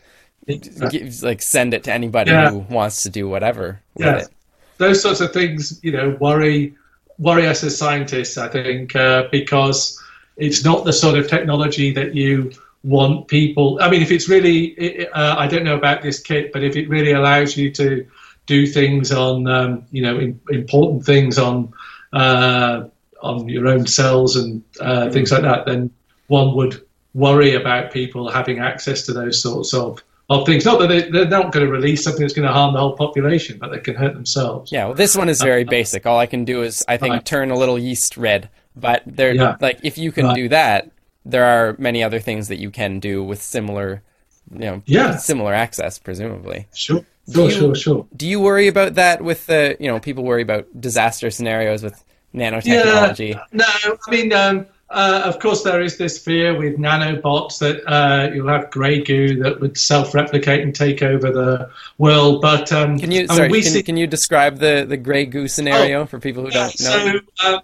[0.47, 2.51] give, like send it to anybody Yeah.
[2.51, 4.17] who wants to do whatever with Yeah.
[4.19, 4.27] it.
[4.77, 6.75] those sorts of things, you know, worry
[7.21, 8.37] worry us as scientists.
[8.37, 10.01] I think uh, because
[10.37, 12.51] it's not the sort of technology that you
[12.83, 13.77] want people.
[13.79, 16.89] I mean, if it's really, uh, I don't know about this kit, but if it
[16.89, 18.07] really allows you to
[18.47, 21.71] do things on, um, you know, in, important things on
[22.11, 22.85] uh,
[23.21, 25.91] on your own cells and uh, things like that, then
[26.27, 30.03] one would worry about people having access to those sorts of
[30.39, 30.65] of things.
[30.65, 32.95] Not that they, they're not going to release something that's going to harm the whole
[32.95, 34.71] population, but they can hurt themselves.
[34.71, 36.05] Yeah, well, this one is very basic.
[36.05, 37.25] All I can do is, I think, Right.
[37.25, 38.49] turn a little yeast red.
[38.75, 39.57] But there, Yeah.
[39.59, 40.35] like, if you can Right.
[40.35, 40.89] do that,
[41.25, 44.01] there are many other things that you can do with similar,
[44.53, 45.17] you know, Yeah.
[45.17, 46.67] similar access, presumably.
[46.73, 48.07] Sure, sure, you- sure, sure.
[48.15, 52.03] Do you worry about that with the, you know, people worry about disaster scenarios with
[52.33, 53.31] nanotechnology?
[53.31, 53.65] Yeah, No,
[54.07, 58.49] I mean, um, uh, of course, there is this fear with nanobots that uh, you'll
[58.49, 62.41] have grey goo that would self-replicate and take over the world.
[62.41, 65.25] But um, Can you, I mean, sorry, can, see, can you describe the, the gray
[65.25, 67.19] goo scenario for people who yeah, don't know?
[67.35, 67.59] so uh,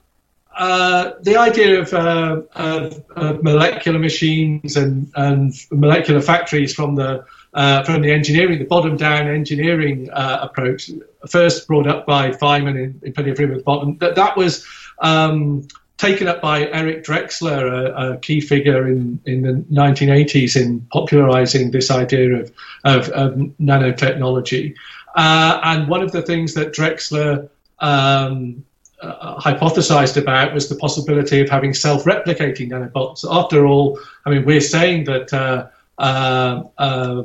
[0.55, 7.25] uh, the idea of, uh, of, of molecular machines and, and molecular factories from the
[7.53, 10.91] uh, from the engineering, the bottom-down engineering uh, approach,
[11.27, 14.37] first brought up by Feynman in, in Plenty of Room at the Bottom, that that
[14.37, 14.63] was
[14.99, 15.67] um,
[15.97, 21.71] taken up by Eric Drexler, a, a key figure in, in the 1980s in popularizing
[21.71, 22.51] this idea of,
[22.83, 24.75] of, of nanotechnology.
[25.15, 28.63] Uh, and one of the things that Drexler um,
[29.01, 33.25] uh, hypothesized about was the possibility of having self-replicating nanobots.
[33.29, 35.67] After all, I mean, we're saying that uh,
[35.97, 37.23] uh, uh,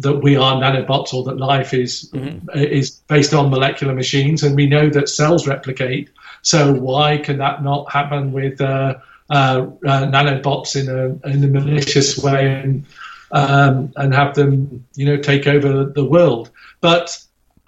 [0.00, 2.12] that we are nanobots or that life is
[2.54, 6.10] is based on molecular machines, and we know that cells replicate.
[6.42, 8.98] So why can that not happen with uh,
[9.30, 12.86] uh, uh, nanobots in a in a malicious way and
[13.30, 16.50] um, and have them, you know, take over the world?
[16.80, 17.18] But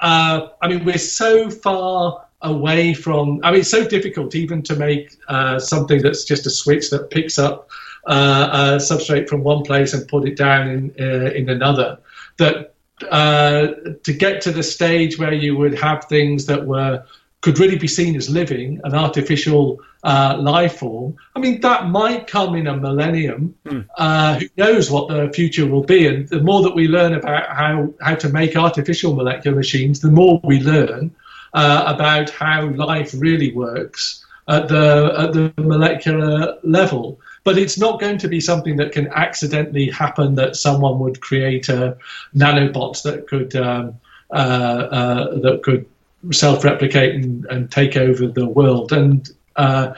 [0.01, 3.41] uh, I mean, we're so far away from.
[3.43, 7.11] I mean, it's so difficult even to make uh, something that's just a switch that
[7.11, 7.69] picks up
[8.07, 11.99] uh, a substrate from one place and put it down in in another.
[12.39, 12.71] That
[13.11, 13.69] uh,
[14.05, 17.05] to get to the stage where you would have things that were
[17.41, 21.17] could really be seen as living, an artificial uh, life form.
[21.35, 23.55] I mean, that might come in a millennium.
[23.97, 26.07] Uh, who knows what the future will be?
[26.07, 30.11] And the more that we learn about how, how to make artificial molecular machines, the
[30.11, 31.15] more we learn
[31.55, 37.21] uh, about how life really works at the at the molecular level.
[37.45, 40.35] But it's not going to be something that can accidentally happen.
[40.35, 41.97] That someone would create a
[42.35, 43.99] nanobot that could um,
[44.31, 45.87] uh, uh, that could
[46.33, 48.93] self-replicate and, and take over the world.
[48.93, 49.95] And uh,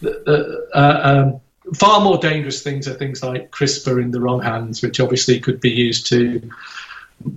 [0.00, 1.40] the, uh, um,
[1.74, 5.60] far more dangerous things are things like CRISPR in the wrong hands, which obviously could
[5.60, 6.48] be used to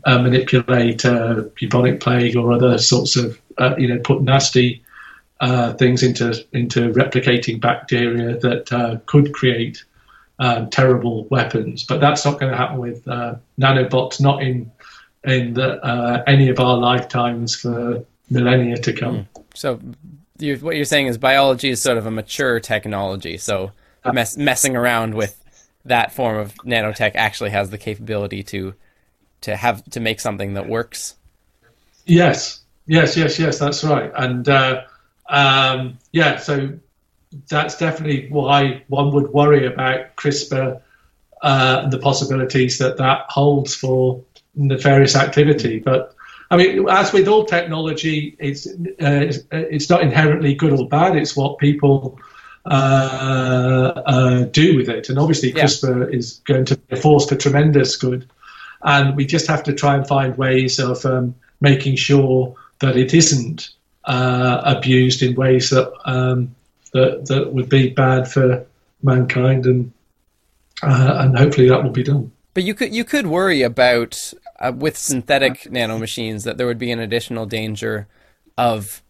[0.05, 4.83] uh, manipulate uh, bubonic plague or other sorts of, uh, you know, put nasty
[5.39, 9.83] uh, things into into replicating bacteria that uh, could create
[10.39, 11.83] um, terrible weapons.
[11.83, 13.05] But that's not going to happen with
[13.57, 14.69] nanobots, not in
[15.23, 19.27] in the, any of our lifetimes for millennia to come.
[19.53, 19.79] So,
[20.37, 23.37] you what you're saying is biology is sort of a mature technology.
[23.37, 23.71] So,
[24.13, 25.41] mess, messing around with
[25.85, 28.73] that form of nanotech actually has the capability to
[29.41, 31.15] to have to make something that works.
[32.05, 33.59] Yes, yes, yes, yes.
[33.59, 34.11] That's right.
[34.15, 34.83] And uh,
[35.29, 36.79] um, yeah, so
[37.47, 40.81] that's definitely why one would worry about CRISPR
[41.41, 44.23] uh, and the possibilities that that holds for
[44.55, 45.79] nefarious activity.
[45.79, 46.15] But
[46.51, 51.15] I mean, as with all technology, it's uh, it's, it's not inherently good or bad.
[51.15, 52.19] It's what people
[52.65, 55.09] uh, uh, do with it.
[55.09, 55.63] And obviously, Yeah.
[55.63, 58.27] CRISPR is going to be a force for tremendous good.
[58.83, 63.13] And we just have to try and find ways of um, making sure that it
[63.13, 63.69] isn't
[64.05, 66.55] uh, abused in ways that um,
[66.93, 68.65] that that would be bad for
[69.03, 69.91] mankind, and
[70.81, 72.31] uh, and hopefully that will be done.
[72.53, 76.91] But you could you could worry about uh, with synthetic nanomachines that there would be
[76.91, 78.07] an additional danger
[78.57, 79.01] of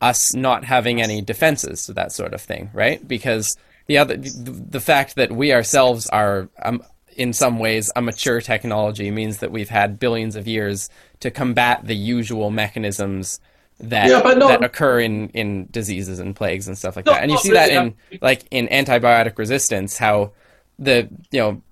[0.00, 3.06] us not having any defenses to that sort of thing, right?
[3.06, 3.56] Because
[3.86, 6.82] the other the, the fact that we ourselves are um,
[7.16, 10.88] in some ways a mature technology means that we've had billions of years
[11.20, 13.40] to combat the usual mechanisms
[13.80, 17.22] that Yeah, that occur in in diseases and plagues and stuff like that.
[17.22, 20.32] And you see that really, in like in antibiotic resistance how
[20.78, 21.62] the you know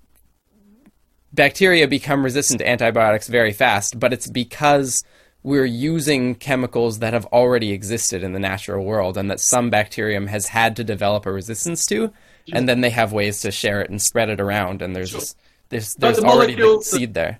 [1.33, 5.03] bacteria become resistant to antibiotics very fast, but it's because
[5.43, 10.27] we're using chemicals that have already existed in the natural world and that some bacterium
[10.27, 12.11] has had to develop a resistance to,
[12.51, 15.35] and then they have ways to share it and spread it around, and there's this,
[15.69, 17.39] there's, there's the already the seed there.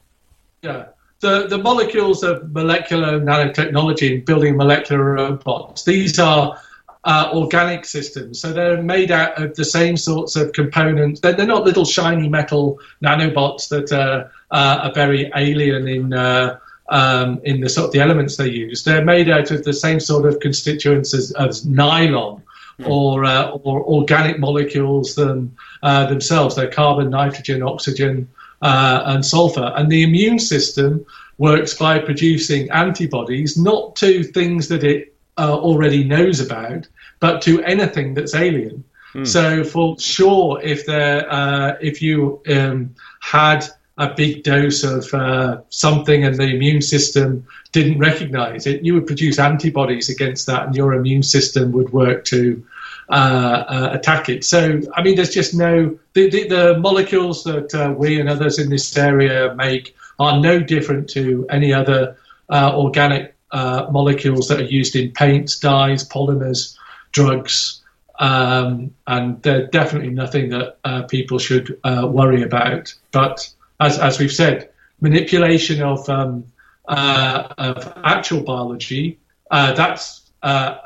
[0.62, 0.88] Yeah.
[1.20, 6.60] The, the molecules of molecular nanotechnology and building molecular robots, these are
[7.04, 8.40] uh, organic systems.
[8.40, 11.22] So they're made out of the same sorts of components.
[11.22, 16.60] They're, they're not little shiny metal nanobots that uh, uh, are very alien in, uh,
[16.90, 18.84] um, in the sort of the elements they use.
[18.84, 22.44] They're made out of the same sort of constituents as, as nylon.
[22.86, 26.56] Or, uh, or organic molecules them, uh, themselves.
[26.56, 28.30] They're carbon, nitrogen, oxygen,
[28.62, 29.74] uh, and sulfur.
[29.76, 31.04] And the immune system
[31.40, 36.88] works by producing antibodies, not to things that it uh, already knows about,
[37.20, 38.84] but to anything that's alien.
[39.24, 43.66] So for sure, if there, uh, if you um, had
[43.98, 49.08] a big dose of uh, something and the immune system didn't recognize it, you would
[49.08, 52.64] produce antibodies against that, and your immune system would work to
[53.10, 54.44] uh, uh, attack it.
[54.44, 58.60] So, I mean, there's just no the, the, the molecules that uh, we and others
[58.60, 62.18] in this area make are no different to any other
[62.50, 66.78] uh, organic uh, molecules that are used in paints, dyes, polymers,
[67.12, 67.82] drugs.
[68.20, 72.94] Um, and they're definitely nothing that uh, people should uh, worry about.
[73.12, 73.48] But
[73.80, 74.70] as, as we've said,
[75.02, 76.46] manipulation of, um,
[76.88, 79.20] uh, of actual biology,
[79.52, 80.78] uh, that's uh,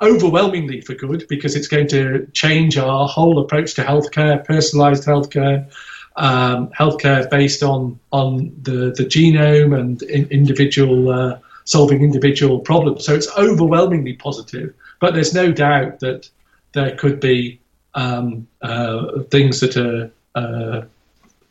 [0.00, 5.70] overwhelmingly for good because it's going to change our whole approach to healthcare, personalized healthcare,
[6.16, 13.04] um, healthcare based on on the, the genome and in, individual solving individual problems.
[13.04, 16.28] So it's overwhelmingly positive, but there's no doubt that
[16.72, 17.60] there could be
[17.94, 20.84] um, uh, things that are uh,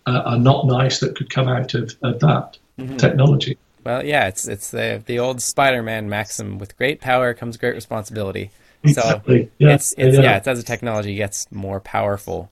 [0.08, 2.58] uh, are not nice that could come out of, of that
[2.98, 3.58] technology.
[3.84, 8.52] Well, yeah, it's it's the the old Spider-Man maxim: with great power comes great responsibility.
[8.84, 9.44] Exactly.
[9.46, 9.74] So Yeah.
[9.76, 10.24] it's it's Yeah.
[10.24, 10.38] yeah.
[10.38, 12.52] it's as the technology gets more powerful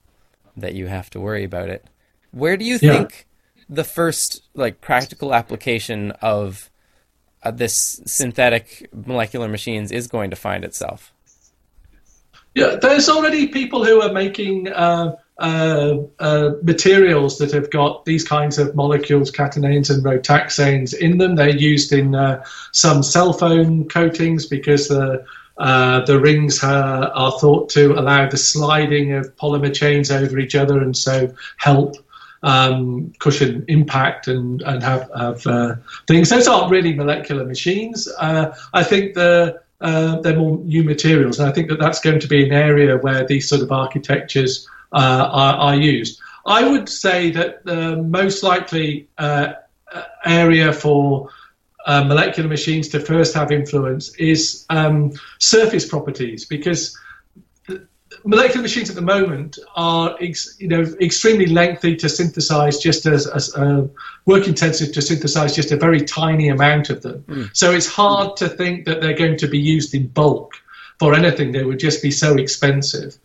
[0.56, 1.84] that you have to worry about it.
[2.30, 2.92] Where do you Yeah.
[2.92, 3.26] think
[3.68, 6.69] the first like practical application of
[7.42, 11.12] uh, this synthetic molecular machines is going to find itself?
[12.54, 18.24] Yeah, there's already people who are making uh, uh, uh, materials that have got these
[18.24, 21.36] kinds of molecules, catenanes and rotaxanes in them.
[21.36, 25.24] They're used in uh, some cell phone coatings because the
[25.58, 30.80] uh, the rings are thought to allow the sliding of polymer chains over each other
[30.80, 31.96] and so help
[32.42, 35.74] um, cushion impact and, and have, have uh,
[36.06, 36.30] things.
[36.30, 38.08] Those aren't really molecular machines.
[38.18, 42.20] Uh, I think the, uh, they're more new materials, and I think that that's going
[42.20, 46.20] to be an area where these sort of architectures uh, are, are, used.
[46.46, 49.08] I would say that the most likely
[50.24, 51.28] area for
[51.86, 56.96] uh, molecular machines to first have influence is um, surface properties because
[58.24, 63.26] molecular machines at the moment are ex, you know extremely lengthy to synthesize just as,
[63.26, 63.86] as uh,
[64.26, 67.24] work intensive to synthesize just a very tiny amount of them.
[67.28, 67.50] Mm.
[67.56, 70.54] so it's hard to think that they're going to be used in bulk
[70.98, 71.52] for anything.
[71.52, 73.16] They would just be so expensive.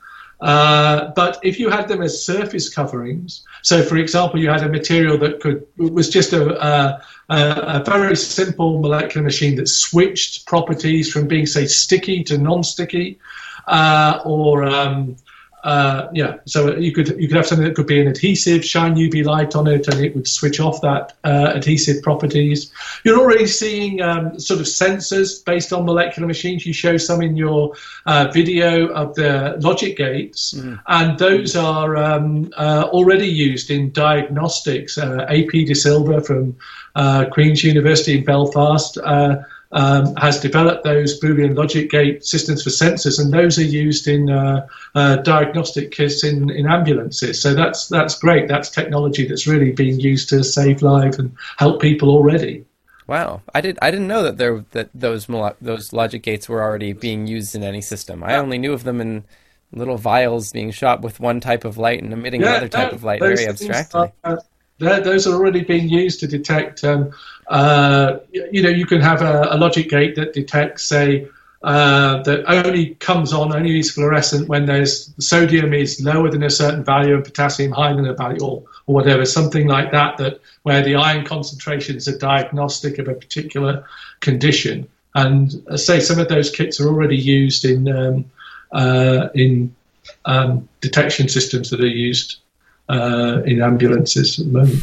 [0.41, 4.69] Uh, but if you had them as surface coverings, so for example, you had a
[4.69, 11.11] material that could was just a, a, a very simple molecular machine that switched properties
[11.11, 13.17] from being, say, sticky to non-sticky,
[13.67, 15.15] uh, or um,
[15.65, 18.93] uh, yeah, so you could you could have something that could be an adhesive, shine
[18.95, 22.71] UV light on it, and it would switch off that uh, adhesive properties.
[23.03, 26.67] You're already seeing um, sort of sensors based on molecular machines.
[26.67, 27.73] You show some in your
[28.05, 30.79] uh, video of the logic gates, mm.
[30.85, 34.99] and those are um, uh, already used in diagnostics.
[34.99, 36.55] Uh, AP De Silva from
[36.93, 38.99] uh, Queen's University in Belfast
[39.75, 44.29] um, has developed those Boolean logic gate systems for sensors, and those are used in
[44.29, 44.65] uh,
[44.95, 47.41] uh, diagnostic kits in, in ambulances.
[47.41, 48.47] So that's that's great.
[48.47, 52.65] That's technology that's really being used to save lives and help people already.
[53.05, 55.27] Wow, I did I didn't know that there that those
[55.61, 58.23] those logic gates were already being used in any system.
[58.23, 59.25] I only knew of them in
[59.73, 63.03] little vials being shot with one type of light and emitting yeah, another type of
[63.03, 64.13] light very abstractly.
[64.23, 64.39] Are,
[64.79, 66.83] those are already being used to detect.
[66.83, 67.11] Um,
[67.47, 71.27] uh, you know, you can have a, a, logic gate that detects, say,
[71.63, 76.49] uh, that only comes on, only is fluorescent when there's sodium is lower than a
[76.49, 80.17] certain value and potassium higher than a value, or, or whatever, something like that.
[80.17, 83.85] That where the ion concentrations are diagnostic of a particular
[84.19, 84.87] condition.
[85.15, 88.31] And uh, say some of those kits are already used in um,
[88.71, 89.73] uh, in
[90.25, 92.41] um, detection systems that are used
[92.89, 94.79] uh, in ambulances at the moment.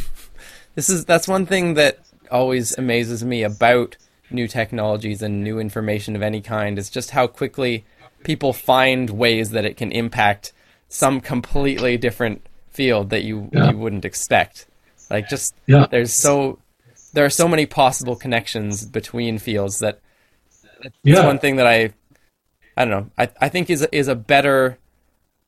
[0.74, 1.98] This is that's one thing that
[2.30, 3.96] always amazes me about
[4.30, 7.84] new technologies and new information of any kind is just how quickly
[8.24, 10.52] people find ways that it can impact
[10.88, 13.70] some completely different field that you yeah.
[13.70, 14.66] you wouldn't expect.
[15.10, 15.86] Like just yeah.
[15.90, 16.58] there's so
[17.12, 20.00] there are so many possible connections between fields that
[20.82, 21.26] it's yeah.
[21.26, 21.92] one thing that I
[22.76, 24.78] I don't know I I think is is a better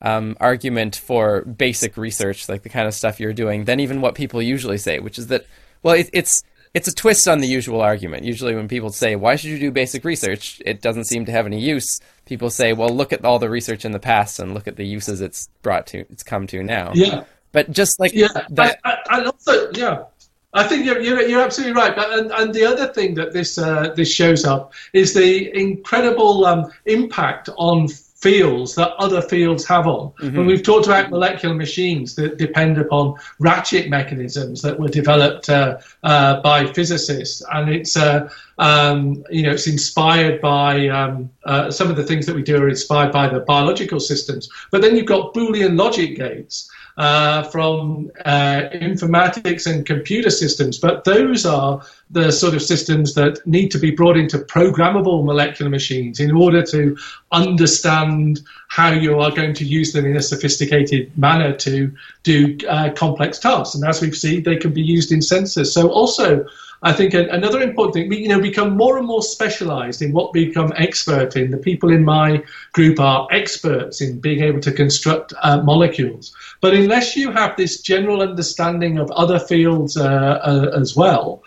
[0.04, 4.14] um, argument for basic research, like the kind of stuff you're doing, than even what
[4.14, 5.46] people usually say, which is that,
[5.82, 6.44] well, it, it's
[6.74, 8.24] it's a twist on the usual argument.
[8.24, 11.46] Usually, when people say, "Why should you do basic research?" it doesn't seem to have
[11.46, 12.00] any use.
[12.26, 14.84] People say, "Well, look at all the research in the past and look at the
[14.84, 17.24] uses it's brought to, it's come to now." Yeah.
[17.52, 20.04] But just like yeah, that, I, I, I also yeah,
[20.52, 21.94] I think you're, you're, you're, absolutely right.
[21.94, 26.44] But and, and the other thing that this uh, this shows up is the incredible
[26.44, 27.88] um, impact on
[28.24, 30.10] fields that other fields have on.
[30.12, 30.36] Mm-hmm.
[30.36, 35.76] When we've talked about molecular machines that depend upon ratchet mechanisms that were developed uh,
[36.02, 41.90] uh, by physicists, and it's uh, um, you know it's inspired by um, uh, some
[41.90, 44.48] of the things that we do are inspired by the biological systems.
[44.70, 51.04] But then you've got Boolean logic gates uh, from uh, informatics and computer systems, but
[51.04, 56.20] those are the sort of systems that need to be brought into programmable molecular machines
[56.20, 56.96] in order to
[57.32, 61.92] understand how you are going to use them in a sophisticated manner to
[62.22, 63.74] do uh, complex tasks.
[63.74, 65.72] And as we've seen, they can be used in sensors.
[65.72, 66.46] So also
[66.82, 70.32] I think another important thing, we you know become more and more specialised in what
[70.32, 71.50] we become expert in.
[71.50, 76.34] The people in my group are experts in being able to construct uh, molecules.
[76.60, 81.42] But unless you have this general understanding of other fields uh, uh, as well,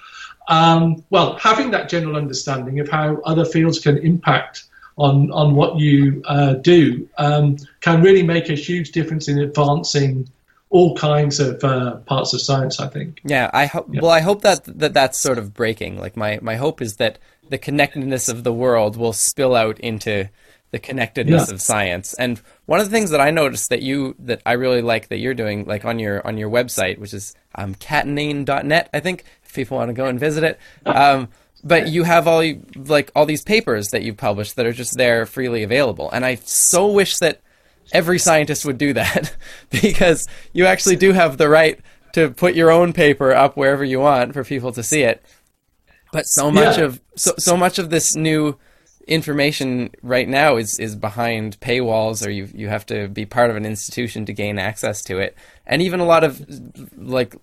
[0.48, 4.64] um, well, having that general understanding of how other fields can impact
[4.98, 10.28] on on what you uh, do um, can really make a huge difference in advancing
[10.70, 12.80] all kinds of uh, parts of science.
[12.80, 13.20] I think.
[13.24, 13.88] Yeah, I hope.
[13.92, 14.02] Yeah.
[14.02, 16.00] Well, I hope that, that that's sort of breaking.
[16.00, 20.30] Like my my hope is that the connectedness of the world will spill out into
[20.72, 21.54] the connectedness yeah.
[21.54, 22.14] of science.
[22.16, 25.18] And one of the things that I noticed that you that I really like that
[25.18, 29.54] you're doing, like on your on your website, which is um, catenane.net, I think, if
[29.54, 30.60] people want to go and visit it.
[30.86, 31.30] Um,
[31.64, 32.44] but you have all
[32.76, 36.36] like all these papers that you've published that are just there freely available, and I
[36.36, 37.42] so wish that
[37.92, 39.36] every scientist would do that
[39.70, 41.80] because you actually do have the right
[42.14, 45.24] to put your own paper up wherever you want for people to see it.
[46.12, 46.86] But so much Yeah.
[46.86, 48.58] of so so much of this new
[49.08, 53.56] information right now is is behind paywalls or you you have to be part of
[53.56, 55.36] an institution to gain access to it.
[55.66, 56.46] And even a lot of
[56.98, 57.36] like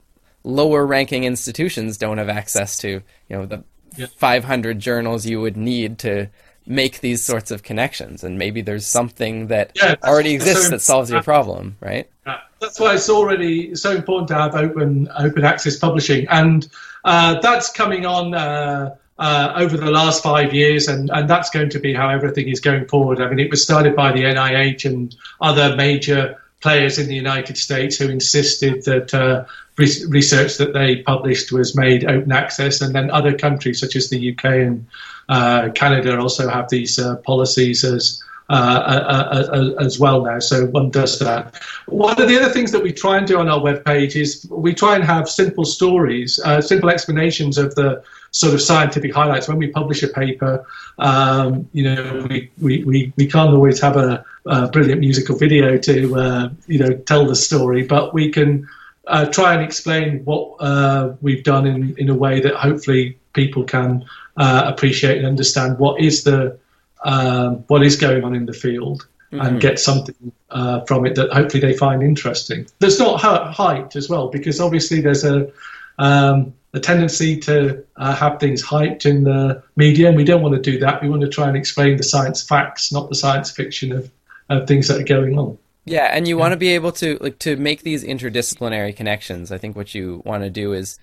[0.45, 3.03] lower ranking institutions don't have access to, you
[3.37, 3.65] know, the
[3.97, 4.07] Yeah.
[4.17, 6.29] 500 journals you would need to
[6.67, 10.81] make these sorts of connections and maybe there's something that Yeah, already exists so that
[10.81, 12.09] solves your problem, right?
[12.27, 16.67] Yeah, That's why it's already so important to have open open access publishing, and
[17.05, 21.69] uh, that's coming on uh, uh, over the last five years, and, and that's going
[21.71, 23.21] to be how everything is going forward.
[23.21, 27.59] I mean, it was started by the NIH and other major players in the United
[27.59, 29.45] States who insisted that uh,
[29.77, 34.09] re- research that they published was made open access, and then other countries such as
[34.09, 34.87] the UK and
[35.29, 40.39] uh, Canada also have these uh, policies as uh, uh, uh, uh, as well now.
[40.39, 41.55] So one does that.
[41.87, 44.75] One of the other things that we try and do on our webpage is we
[44.75, 49.49] try and have simple stories, simple explanations of the sort of scientific highlights.
[49.49, 50.67] When we publish a paper,
[50.99, 56.17] um, you know, we, we, we, can't always have a, a brilliant musical video to,
[56.17, 58.69] uh, you know, tell the story, but we can
[59.07, 63.65] uh, try and explain what uh, we've done in, in a way that hopefully people
[63.65, 64.05] can
[64.37, 66.59] appreciate and understand what is the
[67.05, 71.33] um, what is going on in the field and get something uh, from it that
[71.33, 72.67] hopefully they find interesting.
[72.79, 75.51] There's not hy- hyped as well because obviously there's a
[75.99, 80.55] um, a tendency to uh, have things hyped in the media, and we don't want
[80.57, 81.01] to do that.
[81.01, 84.11] We want to try and explain the science facts, not the science fiction of,
[84.49, 85.57] of things that are going on.
[85.85, 89.53] Yeah, and you want to be able to like to make these interdisciplinary connections.
[89.53, 90.99] I think what you want to do is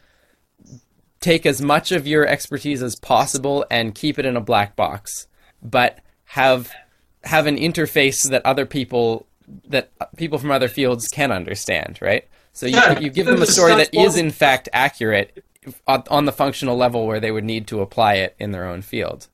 [1.22, 5.28] take as much of your expertise as possible and keep it in a black box,
[5.62, 6.72] but have
[7.24, 9.28] have an interface that other people
[9.68, 12.28] that people from other fields can understand, right?
[12.54, 15.44] So you, Yeah, you give them a story that's in fact accurate
[15.88, 19.28] on the functional level where they would need to apply it in their own field.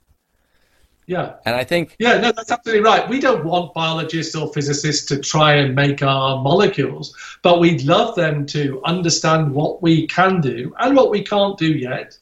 [1.05, 1.35] Yeah.
[1.45, 3.07] And I think Yeah, no, that's absolutely right.
[3.07, 8.15] We don't want biologists or physicists to try and make our molecules, but we'd love
[8.15, 12.17] them to understand what we can do and what we can't do yet,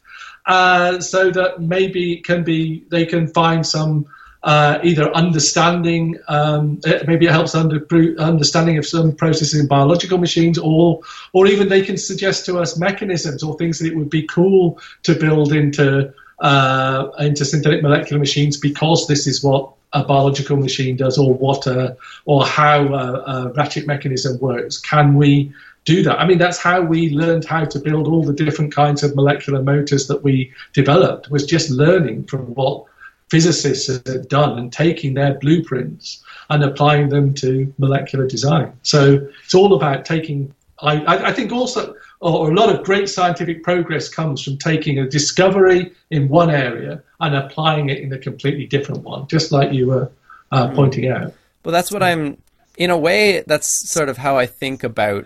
[0.48, 4.06] uh, so that maybe can be they can find some
[4.46, 7.84] uh, either understanding, um, maybe it helps under,
[8.20, 11.02] understanding of some processes in biological machines, or
[11.34, 14.80] or even they can suggest to us mechanisms or things that it would be cool
[15.02, 20.96] to build into uh, into synthetic molecular machines because this is what a biological machine
[20.96, 24.78] does, or what a, or how a, a ratchet mechanism works.
[24.78, 25.54] Can we
[25.86, 26.20] do that?
[26.20, 29.62] I mean, that's how we learned how to build all the different kinds of molecular
[29.62, 31.30] motors that we developed.
[31.30, 32.86] Was just learning from what
[33.30, 38.74] physicists had done and taking their blueprints and applying them to molecular design.
[38.84, 40.54] So it's all about taking.
[40.80, 45.10] I, I, think also, or a lot of great scientific progress comes from taking a
[45.10, 49.88] discovery in one area and applying it in a completely different one, just like you
[49.88, 50.12] were
[50.52, 51.34] uh, pointing out.
[51.64, 52.38] Well, that's what I'm.
[52.78, 55.26] In a way, that's sort of how I think about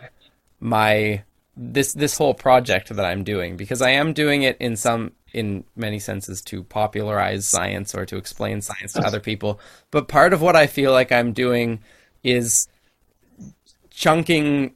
[0.60, 1.24] my
[1.56, 5.64] this this whole project that I'm doing because I am doing it in some in
[5.76, 9.60] many senses to popularize science or to explain science to other people.
[9.92, 11.80] But part of what I feel like I'm doing
[12.24, 12.68] is
[13.92, 14.74] chunking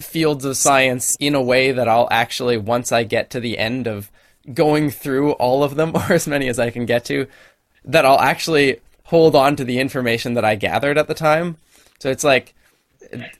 [0.00, 3.86] fields of science in a way that I'll actually once I get to the end
[3.86, 4.10] of
[4.52, 7.26] going through all of them or as many as I can get to
[7.84, 11.58] that I'll actually hold on to the information that I gathered at the time.
[11.98, 12.54] So it's like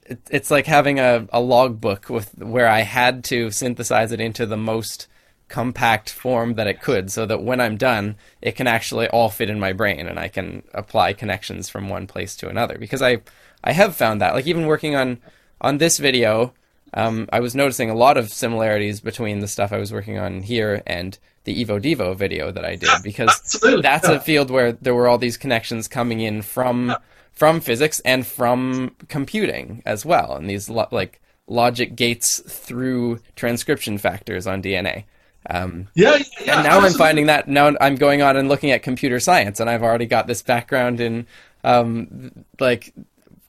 [0.06, 4.46] it, it's like having a, a logbook with where I had to synthesize it into
[4.46, 5.08] the most
[5.48, 9.50] compact form that it could so that when I'm done it can actually all fit
[9.50, 13.18] in my brain and I can apply connections from one place to another because I
[13.62, 15.18] I have found that like even working on
[15.60, 16.54] on this video
[16.94, 20.42] um, I was noticing a lot of similarities between the stuff I was working on
[20.42, 24.14] here and the Evo Devo video that I did because absolutely, that's yeah.
[24.14, 26.94] a field where there were all these connections coming in from
[27.35, 33.98] from physics and from computing as well, and these lo- like logic gates through transcription
[33.98, 35.05] factors on DNA.
[35.51, 36.55] Um, Yeah, yeah, yeah.
[36.55, 39.69] and now I'm finding that now I'm going on and looking at computer science, and
[39.69, 41.27] I've already got this background in
[41.65, 42.94] um, like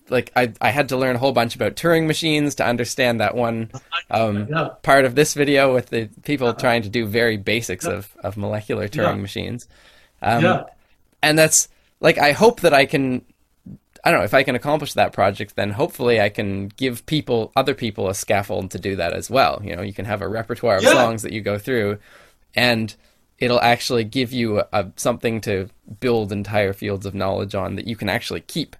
[0.09, 3.33] like I I had to learn a whole bunch about Turing machines to understand that
[3.35, 3.71] one
[4.11, 4.69] um, Yeah.
[4.83, 8.87] part of this video with the people trying to do very basics of, of molecular
[8.87, 9.21] Turing Yeah.
[9.21, 9.67] machines.
[10.21, 10.63] Um, Yeah.
[11.23, 11.69] and that's
[12.01, 13.23] like I hope that I can
[14.05, 17.51] I don't know if I can accomplish that project then hopefully I can give people
[17.55, 20.27] other people a scaffold to do that as well you know you can have a
[20.27, 20.91] repertoire of Yeah.
[20.91, 21.97] songs that you go through
[22.55, 22.95] and
[23.39, 25.69] it'll actually give you a, a, something to
[25.99, 28.77] build entire fields of knowledge on that you can actually keep.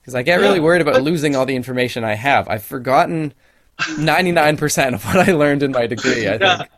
[0.00, 2.48] Because I get really worried about but- losing all the information I have.
[2.48, 3.32] I've forgotten
[3.80, 6.56] 99% of what I learned in my degree, I Yeah.
[6.58, 6.70] think.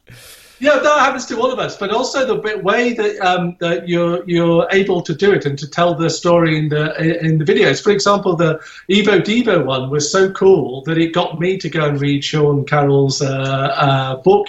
[0.61, 1.77] Yeah, that happens to all of us.
[1.79, 5.69] But also the way that um, that you're you're able to do it and to
[5.69, 7.83] tell the story in the in the videos.
[7.83, 8.61] For example, the
[8.91, 12.67] Evo Devo one was so cool that it got me to go and read Sean
[12.67, 14.49] Carroll's uh, uh, book.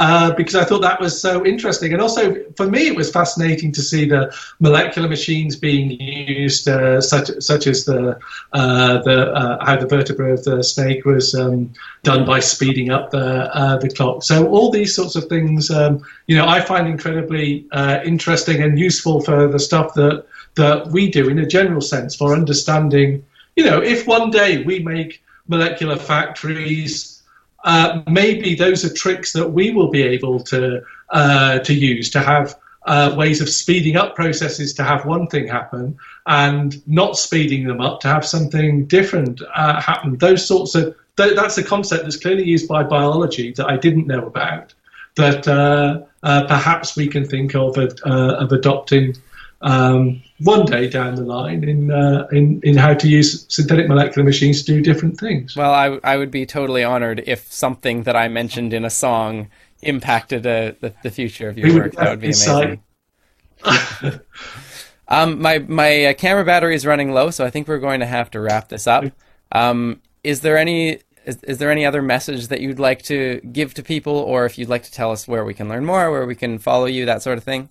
[0.00, 3.70] Uh, because I thought that was so interesting, and also for me it was fascinating
[3.72, 8.18] to see the molecular machines being used, uh, such such as the
[8.54, 13.10] uh, the uh, how the vertebra of the snake was um, done by speeding up
[13.10, 14.22] the uh, the clock.
[14.22, 18.78] So all these sorts of things, um, you know, I find incredibly uh, interesting and
[18.78, 20.24] useful for the stuff that
[20.54, 23.22] that we do in a general sense for understanding.
[23.54, 27.19] You know, if one day we make molecular factories
[27.64, 32.20] uh, maybe those are tricks that we will be able to uh, to use to
[32.20, 32.56] have
[32.86, 35.96] uh, ways of speeding up processes to have one thing happen
[36.26, 40.16] and not speeding them up to have something different uh, happen.
[40.16, 44.06] Those sorts of th- that's a concept that's clearly used by biology that I didn't
[44.06, 44.72] know about.
[45.16, 49.16] That uh, uh, perhaps we can think of of adopting
[49.62, 54.24] um, one day down the line in, uh, in in how to use synthetic molecular
[54.24, 55.54] machines to do different things.
[55.54, 59.48] Well, I, I would be totally honored if something that I mentioned in a song
[59.82, 61.92] impacted uh, the, the future of your We would work.
[61.94, 62.82] That would be amazing.
[65.08, 68.06] um, my my uh, camera battery is running low, so I think we're going to
[68.06, 69.04] have to wrap this up.
[69.52, 73.74] Um, is there any is, is there any other message that you'd like to give
[73.74, 76.24] to people, or if you'd like to tell us where we can learn more, where
[76.24, 77.68] we can follow you, that sort of thing?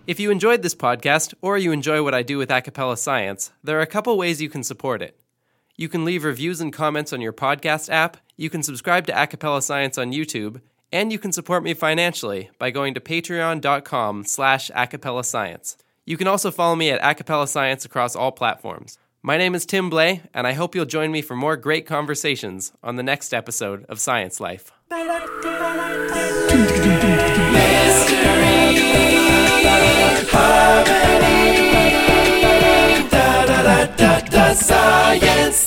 [0.06, 3.50] If you enjoyed this podcast, or you enjoy what I do with A Capella Science,
[3.64, 5.18] there are a couple ways you can support it.
[5.74, 9.26] You can leave reviews and comments on your podcast app, you can subscribe to A
[9.26, 10.60] Capella Science on YouTube,
[10.92, 15.76] and you can support me financially by going to patreon.com slash acapella science.
[16.04, 18.98] You can also follow me at A Capella Science across all platforms.
[19.22, 22.72] My name is Tim Blais, and I hope you'll join me for more great conversations
[22.80, 24.70] on the next episode of Science Life.
[24.88, 25.96] Ba-da-da-da-da
[30.32, 31.40] harmony,
[33.10, 35.66] da da da da da science.